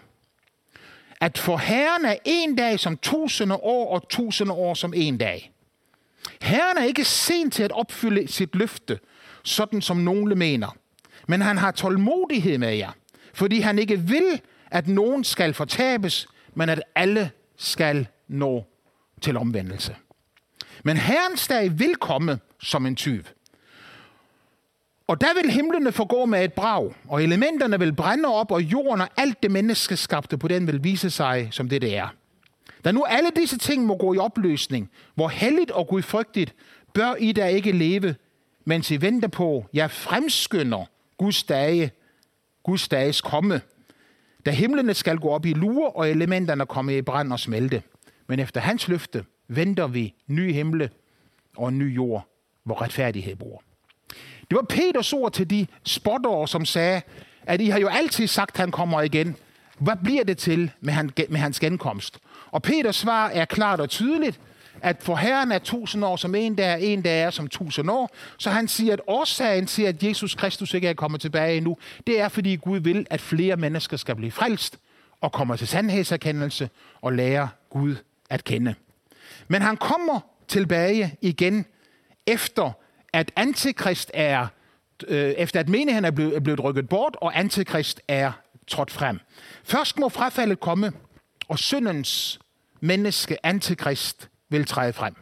at 1.21 1.39
for 1.39 1.57
Herren 1.57 2.05
er 2.05 2.17
en 2.25 2.57
dag 2.57 2.81
som 2.81 2.97
tusinde 2.97 3.55
år, 3.55 3.95
og 3.95 4.09
tusinde 4.09 4.53
år 4.53 4.75
som 4.75 4.93
en 4.97 5.19
dag. 5.19 5.53
Herren 6.43 6.79
er 6.79 6.85
ikke 6.85 7.05
sent 7.05 7.55
til 7.55 7.63
at 7.63 7.73
opfylde 7.73 8.29
sit 8.29 8.55
løfte, 8.55 8.99
sådan 9.43 9.83
som 9.83 9.97
nogle 9.97 10.35
mener. 10.35 10.77
Men 11.29 11.41
han 11.41 11.59
har 11.59 11.71
tålmodighed 11.71 12.59
med 12.59 12.75
jer, 12.75 12.91
fordi 13.35 13.61
han 13.61 13.79
ikke 13.79 13.99
vil, 14.01 14.41
at 14.71 14.89
nogen 14.89 15.25
skal 15.25 15.55
fortabes, 15.55 16.29
men 16.55 16.69
at 16.69 16.83
alle 16.95 17.31
skal 17.57 18.07
nå 18.29 18.65
til 19.21 19.37
omvendelse. 19.37 19.97
Men 20.85 20.97
Herrens 20.97 21.49
dag 21.49 21.79
vil 21.79 21.97
komme 21.97 22.39
som 22.61 22.87
en 22.87 22.97
tyv. 22.97 23.23
Og 25.07 25.21
der 25.21 25.43
vil 25.43 25.51
himlene 25.51 25.93
forgå 25.93 26.25
med 26.25 26.45
et 26.45 26.53
brag, 26.53 26.95
og 27.09 27.23
elementerne 27.23 27.79
vil 27.79 27.93
brænde 27.93 28.29
op, 28.29 28.53
og 28.53 28.63
jorden 28.63 29.01
og 29.01 29.09
alt 29.17 29.43
det 29.43 29.51
menneskeskabte 29.51 30.39
på 30.39 30.49
den 30.49 30.67
vil 30.67 30.85
vise 30.85 31.11
sig 31.11 31.49
som 31.51 31.69
det, 31.69 31.83
det 31.83 31.97
er. 31.97 32.09
Da 32.85 32.93
nu 32.93 33.05
alle 33.05 33.31
disse 33.37 33.59
ting 33.59 33.85
må 33.87 33.97
gå 33.97 34.15
i 34.15 34.19
opløsning, 34.19 34.91
hvor 35.15 35.29
helligt 35.29 35.71
og 35.71 35.87
gudfrygtigt 35.87 36.55
bør 36.95 37.15
I 37.15 37.33
da 37.33 37.47
ikke 37.47 37.73
leve, 37.73 38.15
mens 38.69 38.91
I 38.91 39.01
venter 39.01 39.29
på, 39.29 39.67
jeg 39.73 39.91
fremskynder 39.91 40.85
Guds 41.19 41.43
dage, 41.43 41.91
Guds 42.63 42.89
dages 42.89 43.21
komme, 43.21 43.61
da 44.47 44.51
himlene 44.51 44.95
skal 44.95 45.19
gå 45.19 45.29
op 45.29 45.47
i 45.47 45.53
lure, 45.53 45.91
og 45.91 46.11
elementerne 46.11 46.67
komme 46.67 46.97
i 46.97 47.03
brand 47.03 47.33
og 47.33 47.41
smelte. 47.41 47.83
Men 48.27 48.41
efter 48.41 48.61
hans 48.61 48.89
løfte 48.89 49.25
venter 49.49 49.87
vi 49.87 50.15
ny 50.27 50.53
himle 50.53 50.91
og 51.57 51.69
en 51.69 51.79
ny 51.79 51.95
jord, 51.95 52.29
hvor 52.65 52.83
retfærdighed 52.83 53.37
bor. 53.37 53.63
Det 54.51 54.57
var 54.57 54.67
Peters 54.69 55.13
ord 55.13 55.33
til 55.33 55.51
de 55.51 55.67
spottere, 55.85 56.49
som 56.49 56.65
sagde, 56.65 57.03
at 57.43 57.61
I 57.61 57.69
har 57.69 57.79
jo 57.79 57.89
altid 57.89 58.27
sagt, 58.27 58.55
at 58.55 58.61
han 58.61 58.71
kommer 58.71 59.03
igen. 59.03 59.37
Hvad 59.79 59.97
bliver 60.05 60.25
det 60.25 60.39
til 60.39 60.71
med 60.81 61.39
hans 61.39 61.61
genkomst? 61.61 62.19
Og 62.51 62.63
Peters 62.63 62.97
svar 62.97 63.29
er 63.29 63.45
klart 63.45 63.81
og 63.81 63.91
tydeligt, 63.91 64.41
at 64.83 64.97
for 65.03 65.17
Herren 65.17 65.53
er 65.53 65.59
tusind 65.59 66.05
år 66.05 66.17
som 66.17 66.35
en 66.35 66.59
er 66.59 66.77
en 66.77 67.05
der 67.05 67.11
er 67.11 67.31
som 67.31 67.49
tusind 67.49 67.91
år. 67.91 68.11
Så 68.39 68.51
han 68.51 68.69
siger, 68.69 68.93
at 68.93 69.01
årsagen 69.07 69.67
til, 69.67 69.83
at 69.83 70.03
Jesus 70.03 70.35
Kristus 70.35 70.75
ikke 70.75 70.89
er 70.89 70.95
kommet 70.95 71.21
tilbage 71.21 71.57
endnu, 71.57 71.77
det 72.07 72.21
er, 72.21 72.29
fordi 72.29 72.57
Gud 72.57 72.79
vil, 72.79 73.07
at 73.11 73.21
flere 73.21 73.57
mennesker 73.57 73.97
skal 73.97 74.17
blive 74.17 74.31
frelst 74.31 74.79
og 75.21 75.33
kommer 75.33 75.57
til 75.57 75.69
sandhedserkendelse 75.69 76.71
og 77.01 77.13
lære 77.13 77.49
Gud 77.71 77.97
at 78.31 78.45
kende. 78.45 78.75
Men 79.49 79.63
han 79.63 79.77
kommer 79.77 80.21
tilbage 80.49 81.17
igen 81.21 81.67
efter, 82.27 82.73
at 83.13 83.33
antikrist 83.37 84.11
er, 84.15 84.47
øh, 85.09 85.31
efter 85.31 85.61
at 85.61 85.69
menigheden 85.69 86.05
er 86.05 86.11
blevet, 86.11 86.37
er 86.37 86.41
blevet 86.41 86.65
rykket 86.65 86.89
bort, 86.89 87.17
og 87.21 87.39
antikrist 87.39 88.01
er 88.09 88.33
trådt 88.67 88.91
frem. 88.91 89.21
Først 89.65 89.99
må 89.99 90.09
frafaldet 90.09 90.61
komme, 90.61 90.93
og 91.49 91.59
syndens 91.59 92.39
menneske, 92.81 93.47
antikrist, 93.47 94.29
vil 94.49 94.65
træde 94.65 94.93
frem. 94.93 95.15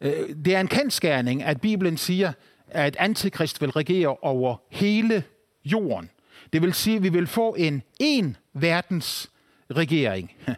Øh, 0.00 0.28
det 0.44 0.54
er 0.54 0.60
en 0.60 0.68
kendskærning, 0.68 1.42
at 1.42 1.60
Bibelen 1.60 1.96
siger, 1.96 2.32
at 2.68 2.96
antikrist 2.96 3.60
vil 3.60 3.70
regere 3.70 4.16
over 4.22 4.56
hele 4.70 5.22
jorden. 5.64 6.10
Det 6.52 6.62
vil 6.62 6.74
sige, 6.74 6.96
at 6.96 7.02
vi 7.02 7.08
vil 7.08 7.26
få 7.26 7.54
en 7.58 7.82
en 8.00 8.36
verdens 8.54 9.30
regering. 9.70 10.32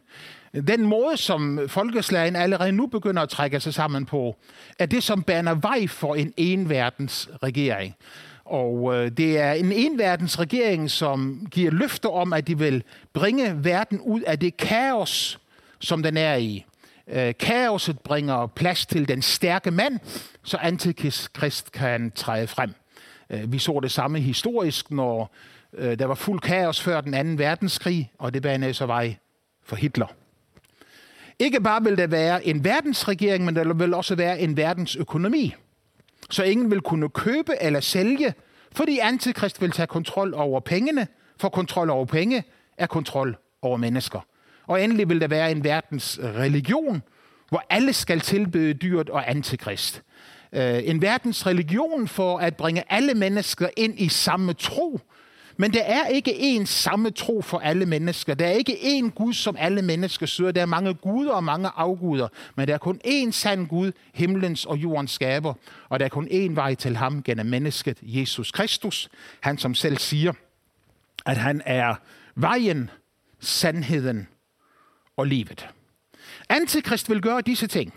Den 0.69 0.87
måde, 0.87 1.17
som 1.17 1.69
folkeslagen 1.69 2.37
allerede 2.37 2.73
nu 2.73 2.87
begynder 2.87 3.23
at 3.23 3.29
trække 3.29 3.61
sig 3.61 3.75
sammen 3.75 4.07
på, 4.07 4.37
er 4.79 4.87
det, 4.87 5.03
som 5.03 5.23
baner 5.23 5.55
vej 5.55 5.87
for 5.87 6.15
en 6.15 6.35
enverdens 6.37 7.29
regering. 7.43 7.95
Og 8.45 8.95
øh, 8.95 9.11
det 9.11 9.39
er 9.39 9.53
en 9.53 9.73
enverdens 9.73 10.39
regering, 10.39 10.91
som 10.91 11.47
giver 11.51 11.71
løfter 11.71 12.09
om, 12.09 12.33
at 12.33 12.47
de 12.47 12.59
vil 12.59 12.83
bringe 13.13 13.65
verden 13.65 14.01
ud 14.01 14.21
af 14.21 14.39
det 14.39 14.57
kaos, 14.57 15.39
som 15.81 16.03
den 16.03 16.17
er 16.17 16.35
i. 16.35 16.65
Øh, 17.11 17.35
kaoset 17.39 17.99
bringer 17.99 18.47
plads 18.47 18.87
til 18.87 19.09
den 19.09 19.23
stærke 19.23 19.71
mand, 19.71 19.99
så 20.43 20.57
antikrist 20.57 21.73
kan 21.73 22.11
træde 22.11 22.47
frem. 22.47 22.75
Øh, 23.31 23.53
vi 23.53 23.59
så 23.59 23.81
det 23.83 23.91
samme 23.91 24.21
historisk, 24.21 24.91
når 24.91 25.35
øh, 25.73 25.99
der 25.99 26.07
var 26.07 26.15
fuld 26.15 26.41
kaos 26.41 26.81
før 26.81 27.01
den 27.01 27.15
anden 27.15 27.39
verdenskrig, 27.39 28.13
og 28.19 28.35
det 28.35 28.43
banede 28.43 28.75
så 28.75 28.87
vej 28.87 29.17
for 29.65 29.77
Hitler. 29.77 30.07
Ikke 31.39 31.61
bare 31.61 31.83
vil 31.83 31.99
der 31.99 32.07
være 32.07 32.47
en 32.47 32.65
verdensregering, 32.65 33.45
men 33.45 33.57
der 33.57 33.75
vil 33.75 33.95
også 33.95 34.15
være 34.15 34.41
en 34.41 34.57
verdensøkonomi. 34.57 35.55
Så 36.31 36.43
ingen 36.43 36.71
vil 36.71 36.81
kunne 36.81 37.09
købe 37.09 37.53
eller 37.61 37.81
sælge, 37.81 38.35
fordi 38.73 38.99
antikrist 38.99 39.61
vil 39.61 39.71
tage 39.71 39.87
kontrol 39.87 40.35
over 40.35 40.61
pengene, 40.61 41.07
for 41.41 41.49
kontrol 41.49 41.91
over 41.91 42.05
penge 42.05 42.45
er 42.79 42.87
kontrol 42.87 43.37
over 43.63 43.77
mennesker. 43.77 44.21
Og 44.69 44.85
endelig 44.85 45.09
vil 45.09 45.21
der 45.21 45.29
være 45.29 45.51
en 45.51 45.65
verdens 45.65 46.21
religion, 46.23 47.03
hvor 47.49 47.65
alle 47.71 47.93
skal 47.93 48.21
tilbede 48.21 48.75
dyret 48.75 49.11
og 49.11 49.31
antikrist. 49.31 50.03
Øh, 50.53 50.81
en 50.85 51.03
verdens 51.03 51.47
religion 51.47 52.09
for 52.09 52.39
at 52.39 52.57
bringe 52.57 52.83
alle 52.89 53.15
mennesker 53.15 53.69
ind 53.77 54.01
i 54.01 54.09
samme 54.09 54.53
tro, 54.53 55.01
men 55.61 55.73
der 55.73 55.83
er 55.83 56.07
ikke 56.07 56.31
én 56.31 56.65
samme 56.65 57.11
tro 57.11 57.43
for 57.43 57.59
alle 57.59 57.87
mennesker. 57.87 58.35
Der 58.35 58.47
er 58.47 58.51
ikke 58.51 58.73
én 58.73 59.11
Gud, 59.11 59.33
som 59.33 59.57
alle 59.59 59.83
mennesker 59.83 60.27
søger. 60.27 60.53
Der 60.53 60.63
er 60.63 60.67
mange 60.67 60.95
guder 60.95 61.33
og 61.33 61.45
mange 61.45 61.69
afguder, 61.77 62.29
men 62.57 62.69
der 62.69 62.75
er 62.75 62.79
kun 62.79 63.01
én 63.07 63.31
sand 63.31 63.69
Gud, 63.69 63.93
himlens 64.15 64.65
og 64.65 64.77
jordens 64.77 65.11
skaber. 65.11 65.55
Og 65.89 65.99
der 66.01 66.05
er 66.05 66.09
kun 66.09 66.29
én 66.31 66.55
vej 66.55 66.75
til 66.75 66.97
ham 66.97 67.23
gennem 67.23 67.47
mennesket, 67.47 67.99
Jesus 68.03 68.51
Kristus. 68.51 69.09
Han 69.41 69.59
som 69.59 69.75
selv 69.75 69.99
siger, 69.99 70.33
at 71.27 71.37
han 71.37 71.63
er 71.67 71.95
vejen, 72.35 72.91
sandheden 73.41 74.29
og 75.19 75.27
livet. 75.27 75.69
Antikrist 76.49 77.11
vil 77.11 77.23
gøre 77.23 77.41
disse 77.41 77.67
ting. 77.67 77.95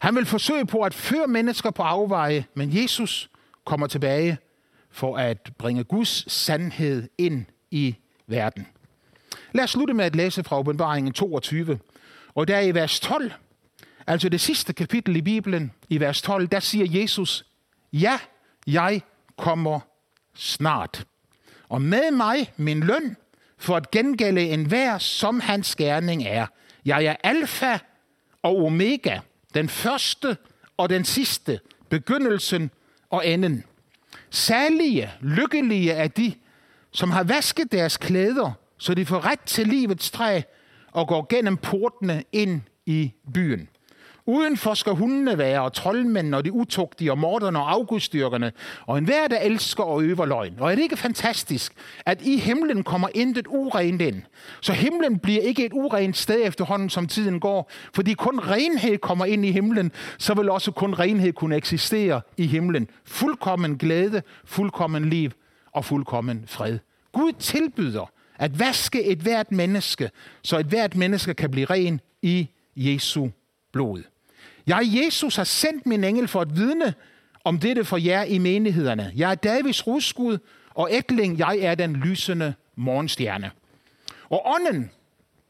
Han 0.00 0.14
vil 0.14 0.26
forsøge 0.26 0.66
på 0.66 0.80
at 0.82 0.94
føre 0.94 1.26
mennesker 1.26 1.70
på 1.70 1.82
afveje, 1.82 2.44
men 2.54 2.76
Jesus 2.76 3.30
kommer 3.64 3.86
tilbage 3.86 4.38
for 4.90 5.16
at 5.16 5.50
bringe 5.58 5.84
Guds 5.84 6.32
sandhed 6.32 7.08
ind 7.18 7.46
i 7.70 7.96
verden. 8.26 8.66
Lad 9.52 9.64
os 9.64 9.70
slutte 9.70 9.94
med 9.94 10.04
at 10.04 10.16
læse 10.16 10.44
fra 10.44 10.58
åbenbaringen 10.58 11.12
22. 11.12 11.78
Og 12.34 12.48
der 12.48 12.60
i 12.60 12.74
vers 12.74 13.00
12, 13.00 13.32
altså 14.06 14.28
det 14.28 14.40
sidste 14.40 14.72
kapitel 14.72 15.16
i 15.16 15.22
Bibelen, 15.22 15.72
i 15.88 16.00
vers 16.00 16.22
12, 16.22 16.46
der 16.46 16.60
siger 16.60 17.00
Jesus, 17.00 17.44
ja, 17.92 18.18
jeg 18.66 19.02
kommer 19.36 19.80
snart. 20.34 21.06
Og 21.68 21.82
med 21.82 22.10
mig 22.10 22.52
min 22.56 22.80
løn 22.80 23.16
for 23.58 23.76
at 23.76 23.90
gengælde 23.90 24.42
enhver, 24.42 24.98
som 24.98 25.40
hans 25.40 25.76
gerning 25.76 26.26
er. 26.26 26.46
Jeg 26.84 27.04
er 27.04 27.16
alfa 27.24 27.78
og 28.42 28.64
omega, 28.64 29.18
den 29.54 29.68
første 29.68 30.36
og 30.76 30.88
den 30.88 31.04
sidste, 31.04 31.60
begyndelsen 31.88 32.70
og 33.10 33.26
enden. 33.26 33.64
Særlige, 34.30 35.10
lykkelige 35.20 35.92
er 35.92 36.08
de, 36.08 36.34
som 36.92 37.10
har 37.10 37.22
vasket 37.22 37.72
deres 37.72 37.96
klæder, 37.96 38.52
så 38.78 38.94
de 38.94 39.06
får 39.06 39.24
ret 39.24 39.40
til 39.40 39.66
livets 39.66 40.10
træ 40.10 40.40
og 40.92 41.08
går 41.08 41.26
gennem 41.28 41.56
portene 41.56 42.24
ind 42.32 42.60
i 42.86 43.12
byen. 43.34 43.68
Udenfor 44.28 44.74
skal 44.74 44.92
hundene 44.92 45.38
være, 45.38 45.62
og 45.62 45.72
troldmændene, 45.72 46.36
og 46.36 46.44
de 46.44 46.52
utugtige, 46.52 47.10
og 47.10 47.18
morderne, 47.18 47.58
og 47.58 47.72
afgudstyrkerne, 47.72 48.52
og 48.86 48.98
enhver, 48.98 49.28
der 49.28 49.38
elsker 49.38 49.84
og 49.84 50.02
øver 50.02 50.26
løgn. 50.26 50.54
Og 50.60 50.70
er 50.70 50.74
det 50.74 50.82
ikke 50.82 50.96
fantastisk, 50.96 51.72
at 52.06 52.22
i 52.22 52.36
himlen 52.38 52.82
kommer 52.82 53.08
intet 53.14 53.46
urent 53.46 54.02
ind? 54.02 54.22
Så 54.60 54.72
himlen 54.72 55.18
bliver 55.18 55.40
ikke 55.40 55.66
et 55.66 55.72
urent 55.72 56.16
sted 56.16 56.40
efterhånden, 56.44 56.90
som 56.90 57.06
tiden 57.06 57.40
går. 57.40 57.70
Fordi 57.94 58.12
kun 58.12 58.40
renhed 58.40 58.98
kommer 58.98 59.24
ind 59.24 59.44
i 59.44 59.52
himlen, 59.52 59.92
så 60.18 60.34
vil 60.34 60.50
også 60.50 60.72
kun 60.72 60.94
renhed 60.94 61.32
kunne 61.32 61.56
eksistere 61.56 62.20
i 62.36 62.46
himlen. 62.46 62.88
Fuldkommen 63.04 63.78
glæde, 63.78 64.22
fuldkommen 64.44 65.10
liv 65.10 65.30
og 65.72 65.84
fuldkommen 65.84 66.44
fred. 66.46 66.78
Gud 67.12 67.32
tilbyder 67.32 68.10
at 68.38 68.58
vaske 68.58 69.04
et 69.04 69.18
hvert 69.18 69.52
menneske, 69.52 70.10
så 70.42 70.58
et 70.58 70.66
hvert 70.66 70.96
menneske 70.96 71.34
kan 71.34 71.50
blive 71.50 71.66
ren 71.66 72.00
i 72.22 72.48
Jesu 72.76 73.28
blod. 73.72 74.02
Jeg, 74.68 74.80
Jesus, 74.84 75.36
har 75.36 75.44
sendt 75.44 75.86
min 75.86 76.04
engel 76.04 76.28
for 76.28 76.40
at 76.40 76.56
vidne 76.56 76.94
om 77.44 77.58
dette 77.58 77.84
for 77.84 77.96
jer 77.96 78.22
i 78.22 78.38
menighederne. 78.38 79.12
Jeg 79.16 79.30
er 79.30 79.34
Davids 79.34 79.86
rudskud, 79.86 80.38
og 80.74 80.88
ætling, 80.90 81.38
jeg 81.38 81.58
er 81.58 81.74
den 81.74 81.96
lysende 81.96 82.54
morgenstjerne. 82.76 83.50
Og 84.30 84.42
ånden 84.46 84.90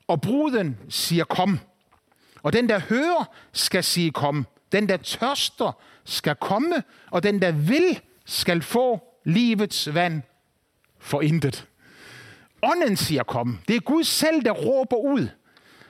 og 0.09 0.21
bruden 0.21 0.79
siger, 0.89 1.25
kom. 1.25 1.59
Og 2.43 2.53
den, 2.53 2.69
der 2.69 2.81
hører, 2.81 3.31
skal 3.53 3.85
sige 3.85 4.11
kom. 4.11 4.47
Den, 4.73 4.89
der 4.89 4.97
tørster, 4.97 5.73
skal 6.05 6.35
komme. 6.35 6.83
Og 7.11 7.23
den, 7.23 7.43
der 7.43 7.53
vil, 7.53 8.01
skal 8.27 8.63
få 8.63 9.01
livets 9.25 9.95
vand 9.95 10.23
for 10.99 11.23
intet. 11.23 11.67
Ånden 12.63 12.97
siger 12.97 13.23
kom. 13.23 13.59
Det 13.69 13.77
er 13.77 13.81
Gud 13.81 14.05
selv, 14.05 14.43
der 14.45 14.53
råber 14.53 14.97
ud. 14.97 15.29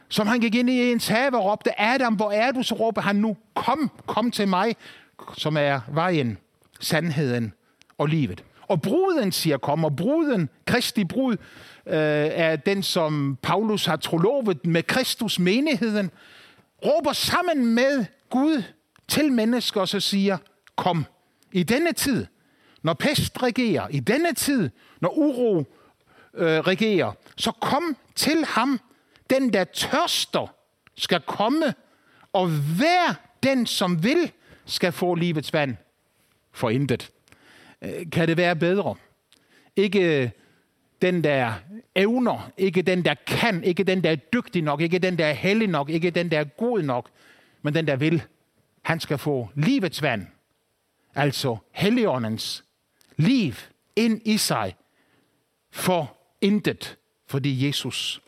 Som 0.08 0.26
han 0.26 0.40
gik 0.40 0.54
ind 0.54 0.70
i 0.70 0.92
ens 0.92 1.08
have 1.08 1.36
og 1.36 1.44
råbte, 1.44 1.80
Adam, 1.80 2.14
hvor 2.14 2.30
er 2.30 2.52
du? 2.52 2.62
Så 2.62 2.74
råber 2.74 3.00
han 3.00 3.16
nu, 3.16 3.36
kom, 3.54 3.90
kom 4.06 4.30
til 4.30 4.48
mig, 4.48 4.76
som 5.36 5.56
er 5.56 5.80
vejen, 5.92 6.38
sandheden 6.80 7.52
og 7.98 8.06
livet. 8.06 8.44
Og 8.68 8.82
bruden 8.82 9.32
siger 9.32 9.58
kom, 9.58 9.84
og 9.84 9.96
bruden, 9.96 10.48
Kristi 10.66 11.04
brud, 11.04 11.36
øh, 11.86 11.96
er 12.32 12.56
den, 12.56 12.82
som 12.82 13.38
Paulus 13.42 13.86
har 13.86 13.96
trolovet 13.96 14.66
med 14.66 14.82
Kristus 14.82 15.38
menigheden, 15.38 16.10
råber 16.84 17.12
sammen 17.12 17.74
med 17.74 18.04
Gud 18.30 18.62
til 19.08 19.32
mennesker, 19.32 19.80
og 19.80 19.88
så 19.88 20.00
siger, 20.00 20.38
kom. 20.76 21.04
I 21.52 21.62
denne 21.62 21.92
tid, 21.92 22.26
når 22.82 22.94
pest 22.94 23.42
regerer, 23.42 23.88
i 23.90 24.00
denne 24.00 24.34
tid, 24.34 24.70
når 25.00 25.18
uro 25.18 25.64
øh, 26.34 26.60
regerer, 26.60 27.12
så 27.36 27.50
kom 27.50 27.96
til 28.14 28.44
ham, 28.44 28.80
den 29.30 29.52
der 29.52 29.64
tørster, 29.64 30.54
skal 30.96 31.20
komme, 31.20 31.74
og 32.32 32.48
hver 32.48 33.14
den, 33.42 33.66
som 33.66 34.04
vil, 34.04 34.32
skal 34.66 34.92
få 34.92 35.14
livets 35.14 35.52
vand 35.52 35.76
for 36.52 36.70
intet. 36.70 37.10
Øh, 37.82 38.10
kan 38.12 38.28
det 38.28 38.36
være 38.36 38.56
bedre? 38.56 38.94
Ikke 39.76 40.22
øh, 40.22 40.30
den, 41.02 41.24
der 41.24 41.52
evner, 41.94 42.50
ikke 42.56 42.82
den, 42.82 43.04
der 43.04 43.14
kan, 43.26 43.64
ikke 43.64 43.84
den, 43.84 44.04
der 44.04 44.10
er 44.10 44.16
dygtig 44.16 44.62
nok, 44.62 44.80
ikke 44.80 44.98
den, 44.98 45.18
der 45.18 45.26
er 45.26 45.32
heldig 45.32 45.68
nok, 45.68 45.90
ikke 45.90 46.10
den, 46.10 46.30
der 46.30 46.40
er 46.40 46.44
god 46.44 46.82
nok, 46.82 47.10
men 47.62 47.74
den, 47.74 47.86
der 47.86 47.96
vil. 47.96 48.22
Han 48.82 49.00
skal 49.00 49.18
få 49.18 49.48
livets 49.54 50.02
vand, 50.02 50.26
altså 51.14 51.56
Helligåndens 51.72 52.64
liv 53.16 53.54
ind 53.96 54.20
i 54.24 54.36
sig 54.36 54.76
for 55.70 56.16
intet, 56.40 56.96
fordi 57.26 57.66
Jesus 57.66 58.20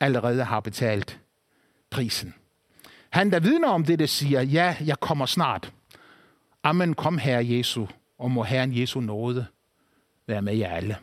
allerede 0.00 0.44
har 0.44 0.60
betalt 0.60 1.20
prisen. 1.90 2.34
Han, 3.10 3.30
der 3.30 3.40
vidner 3.40 3.68
om 3.68 3.84
det, 3.84 3.98
der 3.98 4.06
siger, 4.06 4.42
ja, 4.42 4.76
jeg 4.84 5.00
kommer 5.00 5.26
snart. 5.26 5.72
Amen, 6.62 6.94
kom 6.94 7.18
her, 7.18 7.38
Jesu, 7.40 7.86
og 8.18 8.30
må 8.30 8.42
Herren 8.42 8.78
Jesu 8.78 9.00
nåde 9.00 9.46
være 10.26 10.42
med 10.42 10.56
jer 10.56 10.68
alle. 10.68 10.96